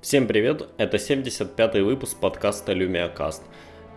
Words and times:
Всем 0.00 0.26
привет, 0.26 0.66
это 0.78 0.96
75-й 0.96 1.82
выпуск 1.82 2.16
подкаста 2.18 2.72
LumiaCast. 2.72 3.42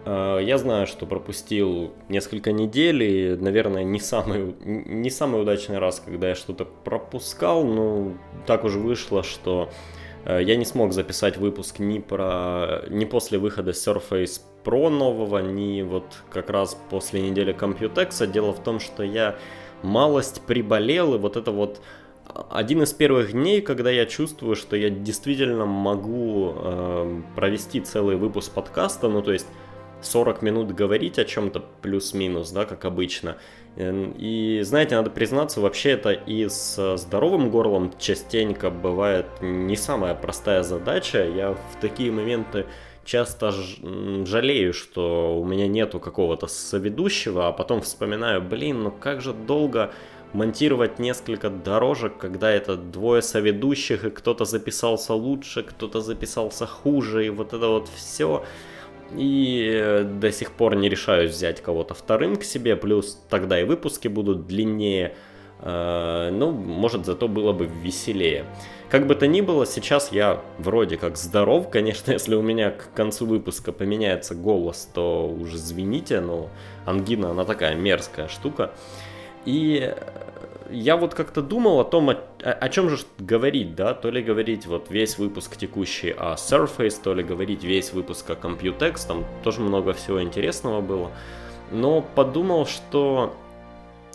Э, 0.03 0.37
я 0.43 0.57
знаю, 0.57 0.85
что 0.85 1.05
пропустил 1.05 1.93
несколько 2.09 2.51
недель, 2.51 3.03
и, 3.03 3.37
наверное, 3.37 3.85
не 3.85 4.01
самый, 4.01 4.53
не 4.65 5.09
самый 5.09 5.41
удачный 5.41 5.77
раз, 5.77 6.01
когда 6.01 6.27
я 6.27 6.35
что-то 6.35 6.65
пропускал, 6.65 7.63
но 7.63 8.11
так 8.45 8.65
уже 8.65 8.79
вышло, 8.79 9.23
что 9.23 9.69
э, 10.25 10.41
я 10.43 10.57
не 10.57 10.65
смог 10.65 10.91
записать 10.91 11.37
выпуск 11.37 11.79
ни, 11.79 11.99
про, 11.99 12.83
ни 12.89 13.05
после 13.05 13.37
выхода 13.37 13.71
Surface 13.71 14.41
Pro 14.65 14.89
нового, 14.89 15.39
ни 15.39 15.83
вот 15.83 16.17
как 16.29 16.49
раз 16.49 16.77
после 16.89 17.21
недели 17.21 17.55
Computex. 17.55 18.27
Дело 18.29 18.51
в 18.51 18.61
том, 18.61 18.81
что 18.81 19.03
я 19.03 19.37
малость 19.83 20.41
приболел, 20.41 21.15
и 21.15 21.17
вот 21.17 21.37
это 21.37 21.51
вот 21.51 21.79
один 22.49 22.83
из 22.83 22.93
первых 22.93 23.31
дней, 23.33 23.61
когда 23.61 23.91
я 23.91 24.05
чувствую, 24.05 24.55
что 24.55 24.75
я 24.75 24.89
действительно 24.89 25.65
могу 25.65 26.53
э, 26.55 27.21
провести 27.35 27.81
целый 27.81 28.15
выпуск 28.15 28.51
подкаста, 28.51 29.09
ну 29.09 29.21
то 29.21 29.33
есть 29.33 29.47
40 30.01 30.41
минут 30.41 30.71
говорить 30.73 31.19
о 31.19 31.25
чем-то 31.25 31.63
плюс-минус, 31.81 32.51
да, 32.51 32.65
как 32.65 32.85
обычно. 32.85 33.37
Эм, 33.75 34.13
и 34.17 34.61
знаете, 34.63 34.95
надо 34.95 35.09
признаться, 35.09 35.61
вообще 35.61 35.91
это 35.91 36.11
и 36.11 36.47
с 36.47 36.97
здоровым 36.97 37.49
горлом 37.49 37.93
частенько 37.99 38.69
бывает 38.69 39.25
не 39.41 39.75
самая 39.75 40.15
простая 40.15 40.63
задача. 40.63 41.25
Я 41.25 41.51
в 41.51 41.81
такие 41.81 42.11
моменты 42.11 42.65
часто 43.05 43.51
жалею, 43.51 44.73
что 44.73 45.39
у 45.39 45.45
меня 45.45 45.67
нету 45.67 45.99
какого-то 45.99 46.47
соведущего, 46.47 47.47
а 47.47 47.51
потом 47.51 47.81
вспоминаю, 47.81 48.41
блин, 48.41 48.83
ну 48.83 48.91
как 48.91 49.21
же 49.21 49.33
долго 49.33 49.91
монтировать 50.33 50.99
несколько 50.99 51.49
дорожек, 51.49 52.17
когда 52.17 52.51
это 52.51 52.75
двое 52.75 53.21
соведущих, 53.21 54.03
и 54.05 54.09
кто-то 54.09 54.45
записался 54.45 55.13
лучше, 55.13 55.63
кто-то 55.63 56.01
записался 56.01 56.65
хуже, 56.65 57.27
и 57.27 57.29
вот 57.29 57.53
это 57.53 57.67
вот 57.67 57.87
все. 57.87 58.43
И 59.15 59.69
э, 59.73 60.03
до 60.03 60.31
сих 60.31 60.51
пор 60.51 60.75
не 60.75 60.89
решаюсь 60.89 61.31
взять 61.31 61.61
кого-то 61.61 61.93
вторым 61.93 62.35
к 62.35 62.43
себе, 62.43 62.75
плюс 62.75 63.21
тогда 63.29 63.59
и 63.61 63.63
выпуски 63.63 64.07
будут 64.07 64.47
длиннее, 64.47 65.15
э, 65.61 66.29
ну, 66.31 66.51
может, 66.51 67.05
зато 67.05 67.27
было 67.27 67.53
бы 67.53 67.65
веселее. 67.65 68.45
Как 68.89 69.07
бы 69.07 69.15
то 69.15 69.27
ни 69.27 69.41
было, 69.41 69.65
сейчас 69.65 70.11
я 70.11 70.41
вроде 70.57 70.97
как 70.97 71.17
здоров. 71.17 71.69
Конечно, 71.69 72.11
если 72.13 72.33
у 72.33 72.41
меня 72.41 72.71
к 72.71 72.93
концу 72.93 73.27
выпуска 73.27 73.71
поменяется 73.71 74.33
голос, 74.33 74.89
то 74.93 75.27
уже 75.27 75.57
извините, 75.57 76.19
но 76.19 76.49
ангина, 76.85 77.31
она 77.31 77.45
такая 77.45 77.75
мерзкая 77.75 78.27
штука. 78.27 78.71
И 79.45 79.93
я 80.69 80.97
вот 80.97 81.13
как-то 81.13 81.41
думал 81.41 81.79
о 81.79 81.83
том, 81.83 82.09
о, 82.09 82.17
о 82.41 82.69
чем 82.69 82.89
же 82.89 82.97
говорить, 83.19 83.75
да, 83.75 83.93
то 83.93 84.09
ли 84.09 84.21
говорить 84.21 84.65
вот 84.65 84.89
весь 84.89 85.17
выпуск 85.17 85.57
текущий 85.57 86.11
о 86.11 86.35
Surface, 86.35 87.01
то 87.01 87.13
ли 87.13 87.23
говорить 87.23 87.63
весь 87.63 87.93
выпуск 87.93 88.29
о 88.29 88.33
Computex, 88.33 89.07
там 89.07 89.25
тоже 89.43 89.61
много 89.61 89.93
всего 89.93 90.21
интересного 90.21 90.81
было. 90.81 91.11
Но 91.71 92.01
подумал, 92.01 92.65
что 92.65 93.35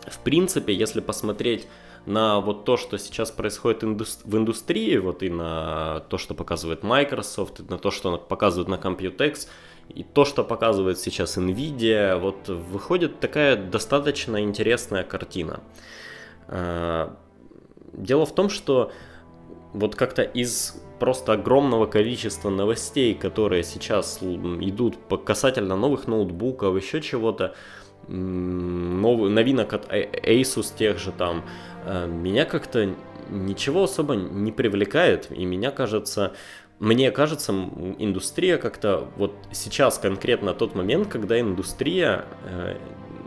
в 0.06 0.18
принципе, 0.20 0.72
если 0.72 1.00
посмотреть 1.00 1.66
на 2.06 2.40
вот 2.40 2.64
то, 2.64 2.76
что 2.76 2.98
сейчас 2.98 3.30
происходит 3.30 3.82
в 3.82 4.36
индустрии, 4.36 4.96
вот 4.96 5.22
и 5.22 5.28
на 5.28 6.00
то, 6.08 6.16
что 6.16 6.34
показывает 6.34 6.82
Microsoft, 6.82 7.60
и 7.60 7.62
на 7.64 7.78
то, 7.78 7.90
что 7.90 8.16
показывает 8.16 8.68
на 8.68 8.76
Computex, 8.76 9.48
и 9.88 10.02
то, 10.02 10.24
что 10.24 10.44
показывает 10.44 10.98
сейчас 10.98 11.38
Nvidia, 11.38 12.18
вот 12.18 12.48
выходит 12.48 13.20
такая 13.20 13.56
достаточно 13.56 14.42
интересная 14.42 15.04
картина. 15.04 15.60
А, 16.46 17.16
дело 17.92 18.26
в 18.26 18.34
том, 18.34 18.48
что 18.48 18.92
вот 19.72 19.94
как-то 19.94 20.22
из 20.22 20.80
просто 20.98 21.32
огромного 21.32 21.86
количества 21.86 22.50
новостей, 22.50 23.14
которые 23.14 23.62
сейчас 23.62 24.18
идут 24.22 24.96
по 24.96 25.16
касательно 25.16 25.76
новых 25.76 26.06
ноутбуков, 26.06 26.76
еще 26.76 27.00
чего-то, 27.00 27.54
новинок 28.08 29.72
от 29.72 29.92
Asus 29.92 30.74
тех 30.76 30.98
же 30.98 31.12
там, 31.12 31.44
а, 31.84 32.06
меня 32.06 32.44
как-то 32.44 32.94
ничего 33.30 33.84
особо 33.84 34.14
не 34.14 34.52
привлекает, 34.52 35.30
и 35.30 35.44
меня 35.44 35.70
кажется, 35.70 36.34
мне 36.78 37.10
кажется, 37.10 37.52
индустрия 37.98 38.56
как-то 38.56 39.08
вот 39.16 39.34
сейчас 39.52 39.98
конкретно 39.98 40.54
тот 40.54 40.74
момент, 40.74 41.08
когда 41.08 41.40
индустрия 41.40 42.24
э, 42.44 42.76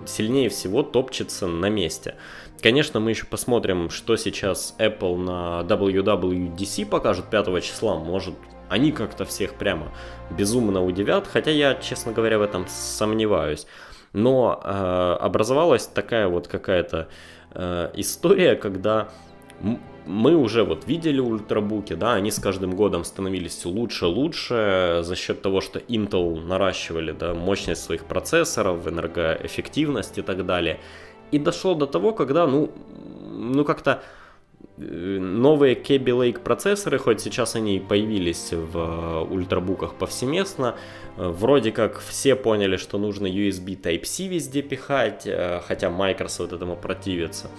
сильнее 0.06 0.50
всего 0.50 0.84
топчется 0.84 1.48
на 1.48 1.70
месте. 1.70 2.16
Конечно, 2.62 3.00
мы 3.00 3.10
еще 3.10 3.26
посмотрим, 3.26 3.90
что 3.90 4.16
сейчас 4.16 4.76
Apple 4.78 5.18
на 5.18 5.66
WWDC 5.68 6.86
покажет 6.86 7.26
5 7.30 7.64
числа. 7.64 7.98
Может, 7.98 8.36
они 8.70 8.92
как-то 8.92 9.26
всех 9.26 9.56
прямо 9.56 9.92
безумно 10.30 10.84
удивят, 10.84 11.28
хотя 11.28 11.52
я, 11.52 11.76
честно 11.76 12.14
говоря, 12.14 12.40
в 12.40 12.44
этом 12.44 12.68
сомневаюсь. 12.68 13.68
Но 14.14 14.62
э, 14.64 15.18
образовалась 15.20 15.88
такая 15.88 16.28
вот 16.28 16.48
какая-то 16.48 17.10
э, 17.54 17.92
история, 17.96 18.56
когда 18.56 19.10
мы 20.06 20.36
уже 20.36 20.64
вот 20.64 20.88
видели 20.88 21.20
ультрабуки, 21.20 21.94
да, 21.94 22.14
они 22.14 22.32
с 22.32 22.40
каждым 22.40 22.76
годом 22.76 23.04
становились 23.04 23.66
лучше 23.66 24.06
и 24.06 24.08
лучше 24.08 25.02
за 25.04 25.16
счет 25.16 25.42
того, 25.42 25.62
что 25.62 25.80
Intel 25.80 26.44
наращивали, 26.44 27.12
да, 27.12 27.34
мощность 27.34 27.84
своих 27.84 28.06
процессоров, 28.06 28.88
энергоэффективность 28.88 30.18
и 30.18 30.22
так 30.22 30.46
далее. 30.46 30.80
И 31.32 31.40
дошло 31.40 31.76
до 31.76 31.86
того, 31.86 32.14
когда, 32.14 32.48
ну, 32.48 32.72
ну 33.32 33.64
как-то 33.64 34.02
э, 34.78 34.84
новые 34.84 35.76
Kaby 35.76 36.04
Lake 36.04 36.40
процессоры, 36.40 36.98
хоть 36.98 37.22
сейчас 37.22 37.56
они 37.56 37.80
появились 37.80 38.52
в 38.52 39.28
ультрабуках 39.30 39.96
повсеместно, 39.96 40.76
э, 41.18 41.28
вроде 41.28 41.72
как 41.72 42.00
все 42.00 42.36
поняли, 42.36 42.78
что 42.78 42.98
нужно 42.98 43.28
USB 43.28 43.80
Type-C 43.80 44.28
везде 44.28 44.62
пихать, 44.62 45.24
э, 45.26 45.62
хотя 45.68 45.90
Microsoft 45.90 46.54
этому 46.54 46.76
противится. 46.76 47.50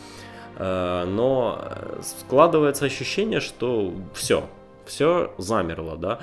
Э, 0.56 1.04
но 1.04 1.60
складывается 2.02 2.84
ощущение, 2.84 3.40
что 3.40 3.92
все, 4.14 4.48
все 4.84 5.32
замерло, 5.38 5.96
да. 5.96 6.20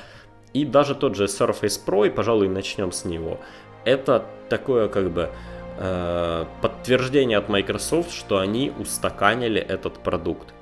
И 0.53 0.65
даже 0.65 0.95
тот 0.95 1.15
же 1.15 1.25
Surface 1.25 1.79
Pro, 1.85 2.07
и, 2.07 2.09
пожалуй, 2.09 2.49
начнем 2.49 2.91
с 2.91 3.05
него, 3.05 3.39
это 3.85 4.25
такое 4.49 4.87
как 4.87 5.11
бы 5.11 5.29
э, 5.77 6.45
подтверждение 6.61 7.37
от 7.37 7.49
Microsoft, 7.49 8.11
что 8.11 8.39
они 8.39 8.71
устаканили 8.77 9.61
этот 9.61 9.99
продукт. 9.99 10.53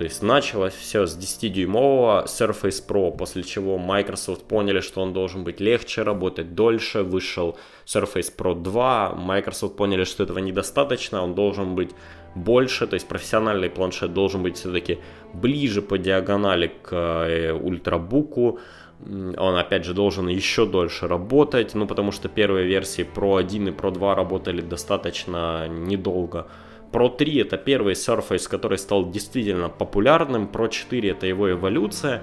То 0.00 0.04
есть 0.04 0.22
началось 0.22 0.72
все 0.72 1.04
с 1.04 1.14
10-дюймового 1.14 2.24
Surface 2.24 2.82
Pro, 2.88 3.14
после 3.14 3.42
чего 3.42 3.76
Microsoft 3.76 4.44
поняли, 4.44 4.80
что 4.80 5.02
он 5.02 5.12
должен 5.12 5.44
быть 5.44 5.60
легче, 5.60 6.04
работать 6.04 6.54
дольше, 6.54 7.02
вышел 7.02 7.58
Surface 7.84 8.34
Pro 8.34 8.54
2, 8.54 9.16
Microsoft 9.16 9.76
поняли, 9.76 10.04
что 10.04 10.22
этого 10.22 10.38
недостаточно, 10.38 11.22
он 11.22 11.34
должен 11.34 11.74
быть 11.74 11.90
больше, 12.34 12.86
то 12.86 12.94
есть 12.94 13.08
профессиональный 13.08 13.68
планшет 13.68 14.14
должен 14.14 14.42
быть 14.42 14.56
все-таки 14.56 15.00
ближе 15.34 15.82
по 15.82 15.98
диагонали 15.98 16.72
к 16.82 16.94
э, 16.94 17.52
ультрабуку, 17.52 18.58
он 19.06 19.56
опять 19.56 19.84
же 19.84 19.92
должен 19.92 20.28
еще 20.28 20.64
дольше 20.64 21.08
работать, 21.08 21.74
ну 21.74 21.86
потому 21.86 22.10
что 22.10 22.30
первые 22.30 22.64
версии 22.64 23.06
Pro 23.14 23.38
1 23.38 23.68
и 23.68 23.70
Pro 23.70 23.90
2 23.90 24.14
работали 24.14 24.62
достаточно 24.62 25.68
недолго. 25.68 26.46
Pro 26.92 27.14
3 27.16 27.40
это 27.42 27.56
первый 27.56 27.94
Surface, 27.94 28.48
который 28.48 28.78
стал 28.78 29.10
действительно 29.10 29.68
популярным, 29.68 30.48
Pro 30.52 30.68
4 30.68 31.10
это 31.10 31.26
его 31.26 31.50
эволюция, 31.50 32.22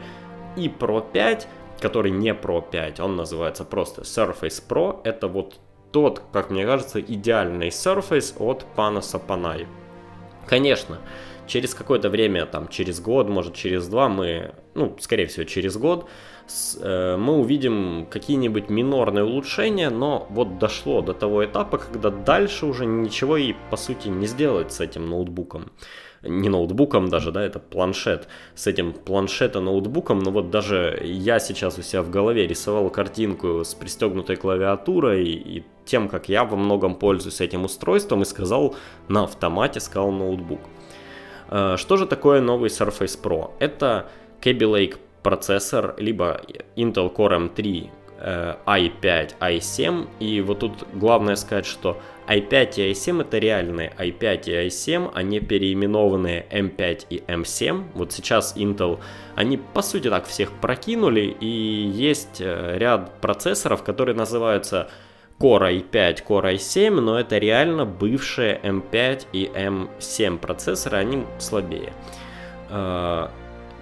и 0.55 0.67
Pro 0.67 1.03
5, 1.11 1.47
который 1.79 2.11
не 2.11 2.33
Pro 2.33 2.63
5, 2.69 2.99
он 2.99 3.15
называется 3.15 3.63
просто 3.63 4.01
Surface 4.01 4.61
Pro, 4.67 4.99
это 5.03 5.27
вот 5.27 5.59
тот, 5.91 6.21
как 6.33 6.49
мне 6.49 6.65
кажется, 6.65 6.99
идеальный 6.99 7.69
Surface 7.69 8.35
от 8.39 8.65
Panos 8.75 9.19
Panay. 9.27 9.67
Конечно, 10.45 10.99
через 11.47 11.73
какое-то 11.73 12.09
время, 12.09 12.45
там, 12.45 12.67
через 12.67 12.99
год, 12.99 13.29
может, 13.29 13.53
через 13.55 13.87
два, 13.87 14.09
мы, 14.09 14.53
ну, 14.75 14.95
скорее 14.99 15.27
всего, 15.27 15.45
через 15.45 15.77
год, 15.77 16.07
Э, 16.79 17.17
мы 17.17 17.37
увидим 17.37 18.07
какие-нибудь 18.09 18.69
минорные 18.69 19.23
улучшения, 19.23 19.89
но 19.89 20.27
вот 20.29 20.59
дошло 20.59 21.01
до 21.01 21.13
того 21.13 21.45
этапа, 21.45 21.77
когда 21.77 22.09
дальше 22.09 22.65
уже 22.65 22.85
ничего 22.85 23.37
и 23.37 23.53
по 23.69 23.77
сути 23.77 24.07
не 24.07 24.27
сделать 24.27 24.71
с 24.71 24.79
этим 24.79 25.09
ноутбуком. 25.09 25.71
Не 26.23 26.49
ноутбуком 26.49 27.09
даже, 27.09 27.31
да, 27.31 27.43
это 27.43 27.59
планшет. 27.59 28.27
С 28.55 28.67
этим 28.67 28.93
планшета 28.93 29.59
ноутбуком, 29.59 30.19
но 30.19 30.31
вот 30.31 30.49
даже 30.49 30.99
я 31.03 31.39
сейчас 31.39 31.77
у 31.77 31.81
себя 31.81 32.01
в 32.01 32.09
голове 32.09 32.47
рисовал 32.47 32.89
картинку 32.89 33.63
с 33.63 33.75
пристегнутой 33.75 34.35
клавиатурой 34.35 35.25
и 35.25 35.63
тем, 35.85 36.09
как 36.09 36.27
я 36.27 36.43
во 36.43 36.57
многом 36.57 36.95
пользуюсь 36.95 37.39
этим 37.39 37.65
устройством 37.65 38.23
и 38.23 38.25
сказал 38.25 38.75
на 39.07 39.23
автомате, 39.23 39.79
сказал 39.79 40.11
ноутбук. 40.11 40.61
Э, 41.49 41.75
что 41.77 41.97
же 41.97 42.07
такое 42.07 42.41
новый 42.41 42.69
Surface 42.69 43.21
Pro? 43.21 43.51
Это 43.59 44.09
Kaby 44.41 44.59
Lake 44.59 44.97
процессор, 45.23 45.95
либо 45.97 46.41
Intel 46.75 47.13
Core 47.13 47.49
M3 47.49 47.89
i5, 48.19 49.35
i7. 49.39 50.07
И 50.19 50.41
вот 50.41 50.59
тут 50.59 50.87
главное 50.93 51.35
сказать, 51.35 51.65
что 51.65 51.99
i5 52.27 52.75
и 52.77 52.91
i7 52.91 53.21
это 53.21 53.37
реальные 53.37 53.93
i5 53.97 54.49
и 54.49 54.67
i7, 54.67 55.11
они 55.13 55.39
переименованные 55.39 56.45
M5 56.51 57.05
и 57.09 57.23
M7. 57.27 57.83
Вот 57.93 58.11
сейчас 58.11 58.55
Intel, 58.57 58.99
они 59.35 59.57
по 59.57 59.81
сути 59.81 60.09
так 60.09 60.25
всех 60.25 60.51
прокинули, 60.53 61.35
и 61.39 61.45
есть 61.47 62.41
э, 62.41 62.77
ряд 62.77 63.21
процессоров, 63.21 63.83
которые 63.83 64.15
называются 64.15 64.89
Core 65.39 65.83
i5, 65.91 66.25
Core 66.27 66.55
i7, 66.55 66.99
но 66.99 67.19
это 67.19 67.37
реально 67.37 67.85
бывшие 67.85 68.59
M5 68.63 69.27
и 69.31 69.45
M7 69.53 70.39
процессоры, 70.39 70.97
они 70.97 71.23
слабее. 71.37 71.93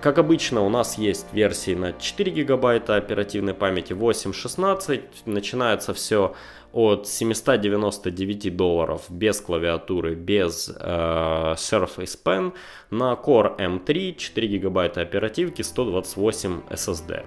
Как 0.06 0.19
обычно, 0.19 0.62
у 0.62 0.69
нас 0.69 1.00
есть 1.00 1.25
версии 1.34 1.74
на 1.74 1.92
4 1.92 2.31
гигабайта 2.31 2.96
оперативной 2.96 3.56
памяти, 3.56 3.94
8, 3.94 4.34
16. 4.34 5.02
Начинается 5.25 5.96
все 5.96 6.36
от 6.74 7.07
799 7.07 8.56
долларов 8.56 9.02
без 9.10 9.42
клавиатуры, 9.42 10.13
без 10.13 10.69
э, 10.69 11.54
Surface 11.57 12.19
Pen 12.24 12.54
на 12.92 13.13
Core 13.13 13.57
M3, 13.57 14.16
4 14.16 14.48
гигабайта 14.48 15.02
оперативки, 15.02 15.63
128 15.63 16.62
SSD. 16.69 17.25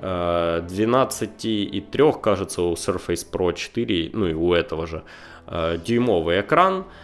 12 0.00 1.44
и 1.44 1.84
3, 1.92 2.12
кажется, 2.22 2.62
у 2.62 2.72
Surface 2.72 3.26
Pro 3.30 3.52
4, 3.52 4.12
ну 4.14 4.26
и 4.26 4.32
у 4.32 4.54
этого 4.54 4.86
же, 4.86 5.02
э, 5.48 5.76
дюймовый 5.84 6.40
экран– 6.40 6.86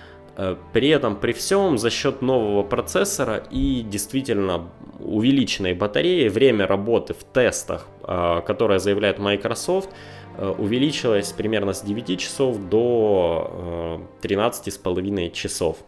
при 0.73 0.89
этом, 0.89 1.17
при 1.17 1.33
всем, 1.33 1.79
за 1.79 1.91
счет 1.91 2.21
нового 2.21 2.63
процессора 2.63 3.43
и 3.51 3.83
действительно 3.83 4.69
увеличенной 5.01 5.73
батареи, 5.73 6.29
время 6.29 6.67
работы 6.67 7.15
в 7.15 7.25
тестах, 7.25 7.87
э, 8.03 8.43
которое 8.47 8.79
заявляет 8.79 9.19
Microsoft, 9.19 9.91
э, 10.37 10.47
увеличилось 10.59 11.33
примерно 11.33 11.73
с 11.73 11.81
9 11.83 12.19
часов 12.19 12.59
до 12.69 14.01
13,5 14.21 15.31
часов. 15.31 15.79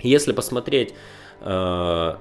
Если 0.00 0.32
посмотреть 0.32 0.94
на 1.40 2.16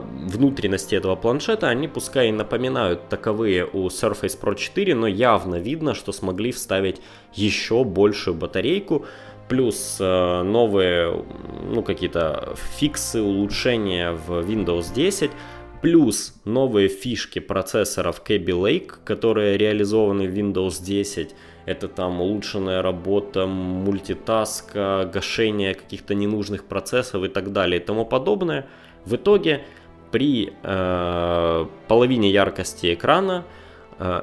внутренности 0.00 0.96
этого 0.96 1.14
планшета, 1.14 1.68
они 1.68 1.86
пускай 1.86 2.30
и 2.30 2.32
напоминают 2.32 3.08
таковые 3.08 3.66
у 3.66 3.86
Surface 3.86 4.36
Pro 4.40 4.56
4, 4.56 4.96
но 4.96 5.06
явно 5.06 5.56
видно, 5.56 5.94
что 5.94 6.10
смогли 6.10 6.50
вставить 6.50 7.00
еще 7.34 7.84
большую 7.84 8.34
батарейку, 8.34 9.06
плюс 9.48 9.98
э, 10.00 10.42
новые, 10.42 11.24
ну, 11.70 11.82
какие-то 11.82 12.54
фиксы, 12.78 13.22
улучшения 13.22 14.12
в 14.12 14.40
Windows 14.40 14.92
10, 14.94 15.30
плюс 15.82 16.34
новые 16.44 16.88
фишки 16.88 17.38
процессоров 17.38 18.22
Kaby 18.26 18.46
Lake, 18.46 18.94
которые 19.04 19.56
реализованы 19.56 20.26
в 20.26 20.34
Windows 20.34 20.82
10. 20.82 21.34
Это 21.66 21.88
там 21.88 22.20
улучшенная 22.20 22.82
работа, 22.82 23.46
мультитаска, 23.46 25.10
гашение 25.12 25.74
каких-то 25.74 26.14
ненужных 26.14 26.64
процессов 26.64 27.24
и 27.24 27.28
так 27.28 27.52
далее 27.52 27.80
и 27.80 27.84
тому 27.84 28.04
подобное. 28.04 28.66
В 29.04 29.16
итоге 29.16 29.64
при 30.10 30.52
э, 30.62 31.66
половине 31.88 32.30
яркости 32.30 32.94
экрана 32.94 33.44
Э, 33.98 34.22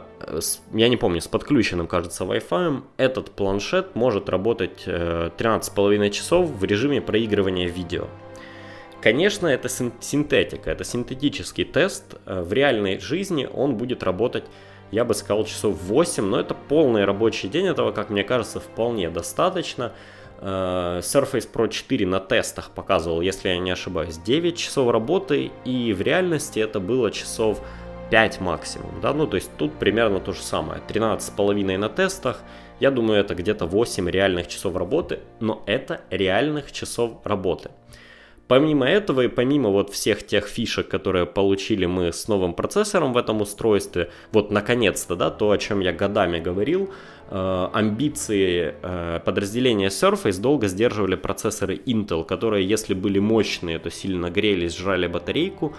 я 0.73 0.89
не 0.89 0.97
помню, 0.97 1.21
с 1.21 1.27
подключенным, 1.27 1.87
кажется, 1.87 2.23
Wi-Fi, 2.23 2.83
этот 2.97 3.31
планшет 3.31 3.95
может 3.95 4.29
работать 4.29 4.83
13,5 4.85 6.07
э, 6.07 6.09
часов 6.11 6.49
в 6.49 6.63
режиме 6.63 7.01
проигрывания 7.01 7.67
видео. 7.67 8.07
Конечно, 9.01 9.47
это 9.47 9.67
синтетика, 9.67 10.71
это 10.71 10.83
синтетический 10.83 11.65
тест. 11.65 12.15
Э, 12.25 12.41
в 12.41 12.53
реальной 12.53 12.99
жизни 12.99 13.49
он 13.51 13.75
будет 13.75 14.03
работать, 14.03 14.45
я 14.91 15.05
бы 15.05 15.13
сказал, 15.13 15.45
часов 15.45 15.81
8, 15.81 16.23
но 16.23 16.39
это 16.39 16.53
полный 16.53 17.05
рабочий 17.05 17.47
день, 17.47 17.67
этого, 17.67 17.91
как 17.91 18.09
мне 18.09 18.23
кажется, 18.23 18.59
вполне 18.59 19.09
достаточно. 19.09 19.93
Surface 20.41 21.47
Pro 21.49 21.69
4 21.69 22.05
на 22.05 22.19
тестах 22.19 22.71
показывал, 22.71 23.21
если 23.21 23.47
я 23.47 23.57
не 23.59 23.71
ошибаюсь, 23.71 24.17
9 24.17 24.57
часов 24.57 24.91
работы, 24.91 25.51
и 25.63 25.93
в 25.93 26.01
реальности 26.01 26.59
это 26.59 26.81
было 26.81 27.11
часов 27.11 27.61
5 28.13 28.41
максимум, 28.41 29.01
да, 29.01 29.11
ну 29.11 29.25
то 29.25 29.37
есть 29.37 29.49
тут 29.57 29.73
примерно 29.79 30.19
то 30.19 30.33
же 30.33 30.41
самое, 30.43 30.79
13,5 30.87 31.77
на 31.79 31.89
тестах, 31.89 32.43
я 32.79 32.91
думаю 32.91 33.19
это 33.19 33.33
где-то 33.33 33.65
8 33.65 34.07
реальных 34.07 34.47
часов 34.47 34.75
работы, 34.75 35.21
но 35.39 35.63
это 35.65 36.01
реальных 36.11 36.71
часов 36.71 37.13
работы. 37.23 37.71
Помимо 38.47 38.85
этого 38.85 39.21
и 39.21 39.27
помимо 39.29 39.69
вот 39.69 39.89
всех 39.89 40.27
тех 40.27 40.45
фишек, 40.45 40.89
которые 40.89 41.25
получили 41.25 41.87
мы 41.87 42.13
с 42.13 42.27
новым 42.27 42.53
процессором 42.53 43.13
в 43.13 43.17
этом 43.17 43.41
устройстве, 43.41 44.11
вот 44.31 44.51
наконец-то, 44.51 45.15
да, 45.15 45.31
то, 45.31 45.49
о 45.49 45.57
чем 45.57 45.79
я 45.79 45.91
годами 45.91 46.39
говорил, 46.39 46.91
э, 47.31 47.69
амбиции 47.73 48.75
э, 48.79 49.21
подразделения 49.25 49.87
Surface 49.87 50.39
долго 50.39 50.67
сдерживали 50.67 51.15
процессоры 51.15 51.77
Intel, 51.77 52.23
которые, 52.25 52.63
если 52.67 52.93
были 52.93 53.17
мощные, 53.17 53.79
то 53.79 53.89
сильно 53.89 54.29
грелись, 54.29 54.77
жрали 54.77 55.07
батарейку, 55.07 55.73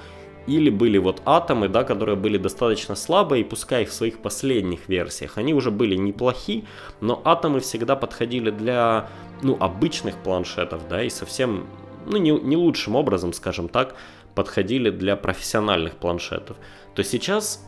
или 0.46 0.70
были 0.70 0.98
вот 0.98 1.22
атомы, 1.24 1.68
да, 1.68 1.84
которые 1.84 2.16
были 2.16 2.38
достаточно 2.38 2.94
слабые, 2.94 3.42
и 3.42 3.44
пускай 3.44 3.84
в 3.84 3.92
своих 3.92 4.18
последних 4.18 4.88
версиях 4.88 5.38
они 5.38 5.54
уже 5.54 5.70
были 5.70 5.96
неплохи, 5.96 6.64
но 7.00 7.20
атомы 7.24 7.60
всегда 7.60 7.96
подходили 7.96 8.50
для, 8.50 9.08
ну, 9.42 9.56
обычных 9.58 10.16
планшетов, 10.16 10.86
да, 10.88 11.02
и 11.02 11.08
совсем, 11.08 11.66
ну, 12.06 12.18
не, 12.18 12.30
не 12.30 12.56
лучшим 12.56 12.96
образом, 12.96 13.32
скажем 13.32 13.68
так, 13.68 13.96
подходили 14.34 14.90
для 14.90 15.16
профессиональных 15.16 15.94
планшетов. 15.94 16.56
То 16.94 17.02
сейчас 17.02 17.64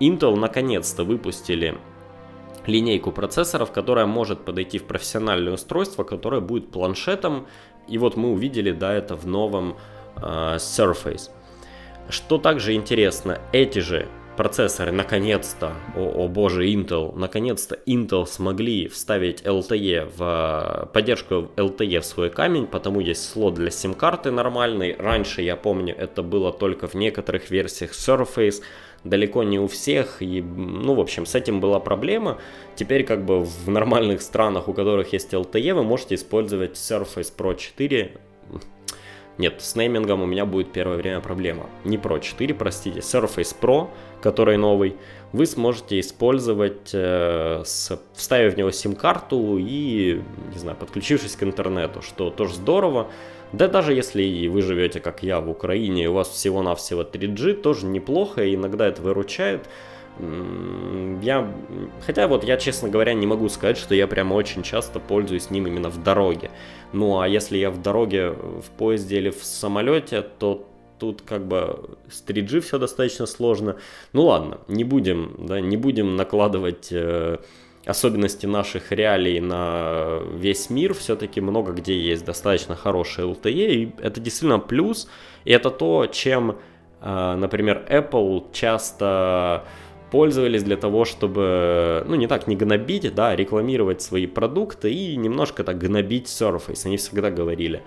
Intel 0.00 0.36
наконец-то 0.36 1.04
выпустили 1.04 1.78
линейку 2.66 3.12
процессоров, 3.12 3.72
которая 3.72 4.06
может 4.06 4.44
подойти 4.44 4.78
в 4.78 4.84
профессиональное 4.84 5.54
устройство, 5.54 6.04
которое 6.04 6.40
будет 6.40 6.70
планшетом, 6.70 7.46
и 7.88 7.96
вот 7.96 8.16
мы 8.16 8.30
увидели, 8.32 8.72
да, 8.72 8.92
это 8.92 9.16
в 9.16 9.26
новом 9.26 9.76
э, 10.16 10.56
Surface. 10.56 11.30
Что 12.10 12.38
также 12.38 12.74
интересно, 12.74 13.40
эти 13.52 13.78
же 13.78 14.08
процессоры 14.36 14.90
наконец-то, 14.90 15.74
о, 15.94 16.24
о 16.24 16.28
боже, 16.28 16.66
Intel, 16.66 17.14
наконец-то 17.14 17.78
Intel 17.86 18.26
смогли 18.26 18.88
вставить 18.88 19.42
LTE 19.42 20.10
в 20.16 20.90
поддержку 20.92 21.50
LTE 21.56 22.00
в 22.00 22.04
свой 22.04 22.30
камень, 22.30 22.66
потому 22.66 23.00
есть 23.00 23.30
слот 23.30 23.54
для 23.54 23.70
сим-карты 23.70 24.32
нормальный. 24.32 24.96
Раньше, 24.98 25.42
я 25.42 25.54
помню, 25.54 25.94
это 25.96 26.22
было 26.22 26.52
только 26.52 26.88
в 26.88 26.94
некоторых 26.94 27.50
версиях 27.50 27.92
Surface, 27.92 28.62
далеко 29.04 29.44
не 29.44 29.60
у 29.60 29.68
всех, 29.68 30.20
и, 30.20 30.42
ну, 30.42 30.94
в 30.94 31.00
общем, 31.00 31.26
с 31.26 31.34
этим 31.36 31.60
была 31.60 31.78
проблема. 31.78 32.38
Теперь, 32.74 33.04
как 33.04 33.24
бы, 33.24 33.44
в 33.44 33.68
нормальных 33.68 34.20
странах, 34.22 34.68
у 34.68 34.72
которых 34.72 35.12
есть 35.12 35.32
LTE, 35.32 35.74
вы 35.74 35.84
можете 35.84 36.16
использовать 36.16 36.72
Surface 36.72 37.32
Pro 37.36 37.56
4 37.56 38.18
нет, 39.40 39.62
с 39.62 39.74
неймингом 39.74 40.22
у 40.22 40.26
меня 40.26 40.44
будет 40.44 40.70
первое 40.70 40.98
время 40.98 41.20
проблема. 41.20 41.66
Не 41.84 41.96
Pro 41.96 42.20
4, 42.20 42.54
простите, 42.54 43.00
Surface 43.00 43.56
Pro, 43.58 43.88
который 44.20 44.58
новый, 44.58 44.96
вы 45.32 45.46
сможете 45.46 45.98
использовать, 45.98 46.90
э, 46.92 47.62
с, 47.64 47.98
вставив 48.12 48.54
в 48.54 48.56
него 48.58 48.70
сим-карту 48.70 49.56
и, 49.58 50.20
не 50.52 50.58
знаю, 50.58 50.76
подключившись 50.76 51.36
к 51.36 51.42
интернету, 51.42 52.02
что 52.02 52.30
тоже 52.30 52.54
здорово. 52.54 53.08
Да 53.52 53.66
даже 53.66 53.94
если 53.94 54.46
вы 54.48 54.60
живете, 54.60 55.00
как 55.00 55.22
я, 55.22 55.40
в 55.40 55.48
Украине, 55.48 56.04
и 56.04 56.06
у 56.06 56.12
вас 56.12 56.28
всего-навсего 56.28 57.02
3G, 57.02 57.54
тоже 57.54 57.86
неплохо, 57.86 58.44
и 58.44 58.54
иногда 58.54 58.86
это 58.86 59.00
выручает. 59.00 59.68
Я, 61.22 61.52
хотя 62.06 62.26
вот 62.28 62.44
я, 62.44 62.56
честно 62.56 62.88
говоря, 62.88 63.14
не 63.14 63.26
могу 63.26 63.48
сказать, 63.48 63.76
что 63.76 63.94
я 63.94 64.06
прямо 64.06 64.34
очень 64.34 64.62
часто 64.62 65.00
пользуюсь 65.00 65.50
ним 65.50 65.66
именно 65.66 65.90
в 65.90 66.02
дороге. 66.02 66.50
Ну 66.92 67.20
а 67.20 67.28
если 67.28 67.58
я 67.58 67.70
в 67.70 67.80
дороге, 67.82 68.30
в 68.30 68.70
поезде 68.76 69.18
или 69.18 69.30
в 69.30 69.44
самолете, 69.44 70.22
то 70.22 70.66
тут 70.98 71.22
как 71.22 71.46
бы 71.46 71.96
с 72.10 72.24
3G 72.24 72.60
все 72.60 72.78
достаточно 72.78 73.26
сложно. 73.26 73.76
Ну 74.12 74.24
ладно, 74.24 74.58
не 74.68 74.84
будем, 74.84 75.34
да, 75.38 75.60
не 75.60 75.76
будем 75.76 76.16
накладывать 76.16 76.88
э, 76.90 77.38
особенности 77.86 78.46
наших 78.46 78.92
реалий 78.92 79.40
на 79.40 80.20
весь 80.34 80.70
мир. 80.70 80.94
Все-таки 80.94 81.40
много 81.40 81.72
где 81.72 81.98
есть 81.98 82.24
достаточно 82.24 82.76
хорошие 82.76 83.28
LTE, 83.28 83.50
и 83.50 83.92
это 84.00 84.20
действительно 84.20 84.58
плюс. 84.58 85.08
И 85.44 85.52
это 85.52 85.70
то, 85.70 86.06
чем, 86.06 86.58
э, 87.00 87.34
например, 87.36 87.86
Apple 87.88 88.52
часто 88.52 89.64
пользовались 90.10 90.62
для 90.62 90.76
того, 90.76 91.04
чтобы, 91.04 92.04
ну, 92.06 92.14
не 92.16 92.26
так, 92.26 92.46
не 92.46 92.56
гнобить, 92.56 93.14
да, 93.14 93.30
а 93.30 93.36
рекламировать 93.36 94.02
свои 94.02 94.26
продукты 94.26 94.92
и 94.92 95.16
немножко 95.16 95.64
так 95.64 95.78
гнобить 95.78 96.26
Surface. 96.26 96.86
Они 96.86 96.96
всегда 96.96 97.30
говорили, 97.30 97.82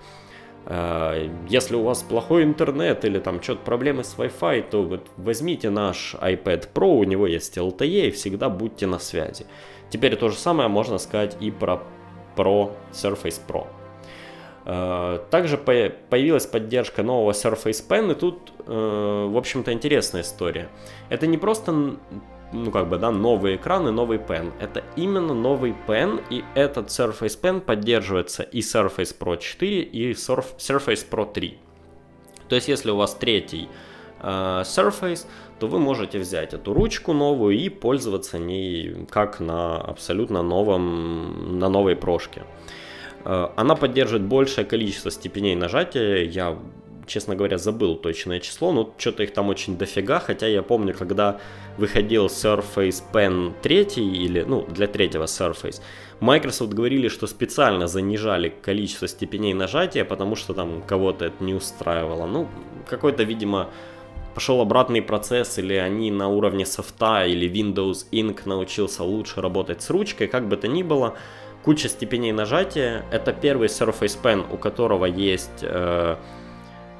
«Э, 0.66 1.28
если 1.48 1.76
у 1.76 1.82
вас 1.82 2.02
плохой 2.02 2.44
интернет 2.44 3.04
или 3.04 3.18
там 3.18 3.42
что-то 3.42 3.60
проблемы 3.64 4.04
с 4.04 4.16
Wi-Fi, 4.16 4.70
то 4.70 4.82
вот 4.82 5.06
возьмите 5.16 5.70
наш 5.70 6.14
iPad 6.14 6.68
Pro, 6.74 6.98
у 6.98 7.04
него 7.04 7.26
есть 7.26 7.58
LTE 7.58 8.08
и 8.08 8.10
всегда 8.10 8.48
будьте 8.48 8.86
на 8.86 8.98
связи. 8.98 9.46
Теперь 9.90 10.16
то 10.16 10.28
же 10.28 10.36
самое 10.36 10.68
можно 10.68 10.98
сказать 10.98 11.36
и 11.40 11.50
про 11.50 11.82
Pro 12.36 12.72
Surface 12.92 13.40
Pro. 13.46 13.66
Э, 14.66 15.18
также 15.30 15.56
появилась 15.58 16.46
поддержка 16.46 17.02
нового 17.02 17.32
Surface 17.32 17.86
Pen, 17.86 18.12
и 18.12 18.14
тут, 18.14 18.52
э, 18.66 19.28
в 19.30 19.36
общем-то, 19.36 19.72
интересная 19.72 20.22
история. 20.22 20.68
Это 21.10 21.26
не 21.26 21.38
просто 21.38 21.96
ну 22.52 22.70
как 22.70 22.88
бы, 22.88 22.98
да, 22.98 23.10
новый 23.10 23.56
экран 23.56 23.88
и 23.88 23.90
новый 23.90 24.18
Pen. 24.18 24.52
Это 24.60 24.84
именно 24.96 25.34
новый 25.34 25.74
Pen, 25.86 26.22
и 26.30 26.44
этот 26.54 26.88
Surface 26.88 27.40
Pen 27.40 27.60
поддерживается 27.60 28.42
и 28.42 28.60
Surface 28.60 29.16
Pro 29.18 29.36
4, 29.36 29.82
и 29.82 30.12
Surface 30.12 31.06
Pro 31.10 31.30
3. 31.30 31.58
То 32.48 32.54
есть, 32.54 32.68
если 32.68 32.90
у 32.90 32.96
вас 32.96 33.14
третий 33.14 33.68
э, 34.20 34.62
Surface, 34.62 35.26
то 35.58 35.66
вы 35.66 35.78
можете 35.78 36.18
взять 36.18 36.54
эту 36.54 36.72
ручку 36.74 37.12
новую 37.12 37.56
и 37.56 37.68
пользоваться 37.68 38.38
ней 38.38 39.06
как 39.10 39.40
на 39.40 39.76
абсолютно 39.80 40.42
новом, 40.42 41.58
на 41.58 41.68
новой 41.68 41.96
прошке. 41.96 42.44
Э, 43.24 43.48
она 43.56 43.74
поддерживает 43.74 44.24
большее 44.24 44.64
количество 44.64 45.10
степеней 45.10 45.54
нажатия. 45.54 46.24
Я, 46.24 46.58
честно 47.06 47.36
говоря, 47.36 47.58
забыл 47.58 47.96
точное 47.96 48.40
число, 48.40 48.72
но 48.72 48.94
что-то 48.98 49.22
их 49.22 49.32
там 49.32 49.48
очень 49.48 49.76
дофига. 49.76 50.18
Хотя 50.20 50.46
я 50.46 50.62
помню, 50.62 50.94
когда 50.94 51.40
выходил 51.78 52.26
Surface 52.26 53.02
Pen 53.12 53.52
3 53.62 53.82
или, 53.96 54.42
ну, 54.42 54.66
для 54.66 54.86
третьего 54.86 55.24
Surface, 55.24 55.80
Microsoft 56.20 56.72
говорили, 56.72 57.08
что 57.08 57.26
специально 57.26 57.86
занижали 57.88 58.52
количество 58.62 59.08
степеней 59.08 59.54
нажатия, 59.54 60.04
потому 60.04 60.36
что 60.36 60.54
там 60.54 60.82
кого-то 60.82 61.26
это 61.26 61.42
не 61.42 61.54
устраивало. 61.54 62.26
Ну, 62.26 62.48
какой-то, 62.88 63.24
видимо, 63.24 63.68
пошел 64.34 64.60
обратный 64.60 65.02
процесс, 65.02 65.58
или 65.58 65.74
они 65.74 66.10
на 66.10 66.28
уровне 66.28 66.66
софта, 66.66 67.26
или 67.26 67.48
Windows 67.50 68.06
Inc. 68.12 68.40
научился 68.46 69.02
лучше 69.02 69.40
работать 69.40 69.82
с 69.82 69.90
ручкой, 69.90 70.28
как 70.28 70.48
бы 70.48 70.56
то 70.56 70.68
ни 70.68 70.82
было, 70.82 71.16
куча 71.64 71.88
степеней 71.88 72.32
нажатия. 72.32 73.04
Это 73.10 73.32
первый 73.32 73.68
Surface 73.68 74.18
Pen, 74.22 74.44
у 74.52 74.56
которого 74.58 75.06
есть, 75.06 75.62
э, 75.62 76.16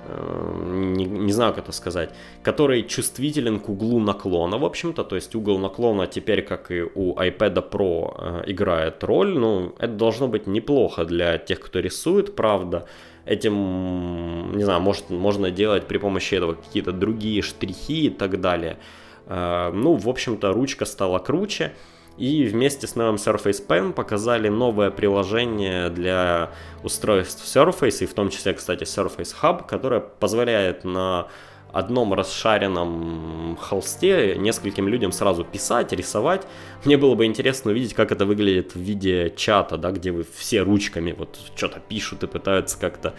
э, 0.08 0.62
не, 0.96 1.04
не 1.04 1.32
знаю, 1.32 1.52
как 1.52 1.64
это 1.64 1.72
сказать, 1.72 2.10
который 2.42 2.82
чувствителен 2.82 3.60
к 3.60 3.68
углу 3.68 4.00
наклона, 4.00 4.58
в 4.58 4.64
общем-то. 4.64 5.04
То 5.04 5.16
есть 5.16 5.34
угол 5.34 5.58
наклона 5.58 6.06
теперь, 6.06 6.42
как 6.42 6.70
и 6.70 6.82
у 6.82 7.14
iPad 7.14 7.70
Pro, 7.70 8.14
э, 8.18 8.50
играет 8.50 9.04
роль. 9.04 9.38
Ну, 9.38 9.74
это 9.78 9.92
должно 9.92 10.28
быть 10.28 10.46
неплохо 10.46 11.04
для 11.04 11.36
тех, 11.38 11.60
кто 11.60 11.80
рисует, 11.80 12.34
правда. 12.34 12.86
Этим, 13.26 14.52
не 14.56 14.64
знаю, 14.64 14.80
может, 14.80 15.10
можно 15.10 15.50
делать 15.50 15.86
при 15.86 15.98
помощи 15.98 16.34
этого 16.34 16.54
какие-то 16.54 16.92
другие 16.92 17.42
штрихи 17.42 18.06
и 18.06 18.10
так 18.10 18.40
далее. 18.40 18.78
Э, 19.26 19.70
ну, 19.74 19.94
в 19.94 20.08
общем-то, 20.08 20.52
ручка 20.52 20.86
стала 20.86 21.18
круче. 21.18 21.72
И 22.16 22.44
вместе 22.44 22.86
с 22.86 22.94
новым 22.94 23.16
Surface 23.16 23.66
Pen 23.66 23.92
показали 23.92 24.48
новое 24.48 24.90
приложение 24.90 25.90
для 25.90 26.52
устройств 26.84 27.44
Surface, 27.44 28.04
и 28.04 28.06
в 28.06 28.14
том 28.14 28.30
числе, 28.30 28.54
кстати, 28.54 28.84
Surface 28.84 29.34
Hub, 29.42 29.66
которое 29.66 30.00
позволяет 30.00 30.84
на 30.84 31.26
одном 31.72 32.14
расшаренном 32.14 33.58
холсте 33.60 34.36
нескольким 34.36 34.86
людям 34.86 35.10
сразу 35.10 35.42
писать, 35.44 35.92
рисовать. 35.92 36.46
Мне 36.84 36.96
было 36.96 37.16
бы 37.16 37.26
интересно 37.26 37.72
увидеть, 37.72 37.94
как 37.94 38.12
это 38.12 38.26
выглядит 38.26 38.76
в 38.76 38.78
виде 38.78 39.32
чата, 39.36 39.76
да, 39.76 39.90
где 39.90 40.12
вы 40.12 40.24
все 40.36 40.62
ручками 40.62 41.12
вот 41.18 41.36
что-то 41.56 41.80
пишут 41.80 42.22
и 42.22 42.28
пытаются 42.28 42.78
как-то 42.78 43.14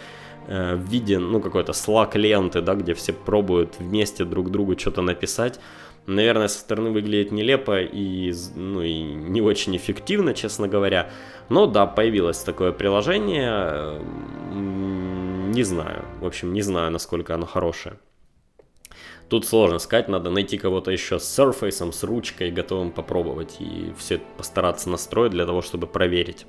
э, 0.48 0.74
в 0.74 0.88
виде, 0.88 1.18
ну, 1.18 1.40
какой-то 1.40 1.74
слаг 1.74 2.16
ленты, 2.16 2.62
да, 2.62 2.74
где 2.74 2.94
все 2.94 3.12
пробуют 3.12 3.74
вместе 3.78 4.24
друг 4.24 4.50
другу 4.50 4.78
что-то 4.78 5.02
написать 5.02 5.60
наверное, 6.06 6.48
со 6.48 6.58
стороны 6.58 6.90
выглядит 6.90 7.32
нелепо 7.32 7.80
и, 7.80 8.32
ну, 8.54 8.82
и 8.82 9.00
не 9.02 9.40
очень 9.40 9.76
эффективно, 9.76 10.34
честно 10.34 10.68
говоря. 10.68 11.10
Но 11.48 11.66
да, 11.66 11.86
появилось 11.86 12.38
такое 12.38 12.72
приложение. 12.72 14.00
Не 14.52 15.62
знаю. 15.62 16.04
В 16.20 16.26
общем, 16.26 16.52
не 16.52 16.62
знаю, 16.62 16.90
насколько 16.90 17.34
оно 17.34 17.46
хорошее. 17.46 17.98
Тут 19.28 19.44
сложно 19.44 19.78
сказать, 19.78 20.08
надо 20.08 20.30
найти 20.30 20.56
кого-то 20.56 20.92
еще 20.92 21.18
с 21.18 21.38
Surface, 21.38 21.92
с 21.92 22.04
ручкой, 22.04 22.52
готовым 22.52 22.92
попробовать 22.92 23.56
и 23.58 23.92
все 23.98 24.20
постараться 24.36 24.88
настроить 24.88 25.32
для 25.32 25.46
того, 25.46 25.62
чтобы 25.62 25.88
проверить. 25.88 26.46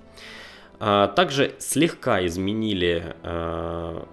А, 0.80 1.08
также 1.08 1.56
слегка 1.58 2.24
изменили 2.26 3.16
а, 3.24 4.08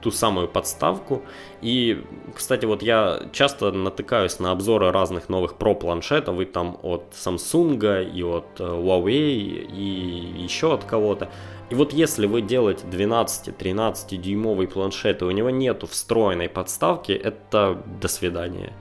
ту 0.00 0.10
самую 0.10 0.48
подставку. 0.48 1.22
И, 1.60 2.04
кстати, 2.34 2.66
вот 2.66 2.82
я 2.82 3.22
часто 3.32 3.72
натыкаюсь 3.72 4.38
на 4.38 4.52
обзоры 4.52 4.90
разных 4.90 5.28
новых 5.28 5.56
про 5.56 5.74
планшетов, 5.74 6.40
и 6.40 6.44
там 6.44 6.78
от 6.82 7.12
Samsung, 7.12 8.10
и 8.10 8.22
от 8.22 8.60
э, 8.60 8.64
Huawei, 8.64 9.66
и 9.70 10.42
еще 10.42 10.74
от 10.74 10.84
кого-то. 10.84 11.30
И 11.70 11.74
вот 11.74 11.92
если 11.92 12.26
вы 12.26 12.42
делаете 12.42 12.84
12-13 12.90 14.16
дюймовый 14.16 14.68
планшет, 14.68 15.22
и 15.22 15.24
у 15.24 15.30
него 15.30 15.50
нету 15.50 15.86
встроенной 15.86 16.48
подставки, 16.48 17.12
это 17.12 17.82
до 18.00 18.08
свидания. 18.08 18.72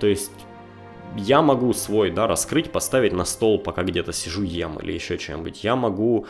То 0.00 0.06
есть 0.06 0.30
я 1.16 1.42
могу 1.42 1.72
свой, 1.72 2.10
да, 2.10 2.26
раскрыть, 2.26 2.70
поставить 2.70 3.12
на 3.12 3.24
стол, 3.24 3.58
пока 3.58 3.82
где-то 3.82 4.12
сижу 4.12 4.42
ем 4.42 4.78
или 4.78 4.92
еще 4.92 5.18
чем-нибудь. 5.18 5.64
Я 5.64 5.76
могу 5.76 6.26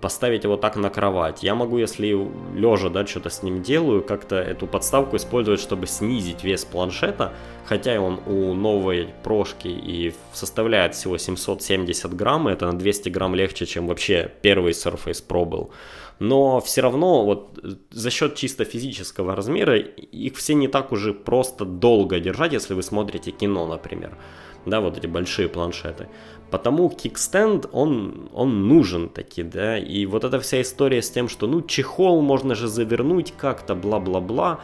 поставить 0.00 0.44
его 0.44 0.56
так 0.56 0.76
на 0.76 0.90
кровать. 0.90 1.42
Я 1.42 1.54
могу, 1.54 1.78
если 1.78 2.08
лежа, 2.54 2.88
да, 2.88 3.06
что-то 3.06 3.30
с 3.30 3.42
ним 3.42 3.62
делаю, 3.62 4.02
как-то 4.02 4.36
эту 4.36 4.66
подставку 4.66 5.16
использовать, 5.16 5.60
чтобы 5.60 5.86
снизить 5.86 6.44
вес 6.44 6.64
планшета, 6.64 7.32
хотя 7.66 8.00
он 8.00 8.20
у 8.26 8.54
новой 8.54 9.08
прошки 9.22 9.68
и 9.68 10.14
составляет 10.32 10.94
всего 10.94 11.18
770 11.18 12.14
грамм, 12.14 12.48
это 12.48 12.66
на 12.66 12.78
200 12.78 13.08
грамм 13.10 13.34
легче, 13.34 13.66
чем 13.66 13.86
вообще 13.86 14.30
первый 14.42 14.72
Surface 14.72 15.22
Pro 15.26 15.44
был. 15.44 15.70
Но 16.18 16.60
все 16.60 16.80
равно 16.80 17.24
вот 17.24 17.58
за 17.90 18.10
счет 18.10 18.36
чисто 18.36 18.64
физического 18.64 19.34
размера 19.34 19.76
их 19.76 20.36
все 20.36 20.54
не 20.54 20.68
так 20.68 20.92
уже 20.92 21.12
просто 21.12 21.64
долго 21.64 22.20
держать, 22.20 22.52
если 22.52 22.74
вы 22.74 22.82
смотрите 22.82 23.32
кино, 23.32 23.66
например. 23.66 24.16
Да, 24.64 24.80
вот 24.80 24.96
эти 24.96 25.06
большие 25.06 25.48
планшеты. 25.48 26.08
Потому 26.54 26.88
кикстенд, 26.88 27.66
он, 27.72 28.28
он 28.32 28.68
нужен 28.68 29.08
таки, 29.08 29.42
да, 29.42 29.76
и 29.76 30.06
вот 30.06 30.22
эта 30.22 30.38
вся 30.38 30.60
история 30.62 31.02
с 31.02 31.10
тем, 31.10 31.28
что, 31.28 31.48
ну, 31.48 31.62
чехол 31.62 32.22
можно 32.22 32.54
же 32.54 32.68
завернуть 32.68 33.34
как-то, 33.36 33.74
бла-бла-бла, 33.74 34.60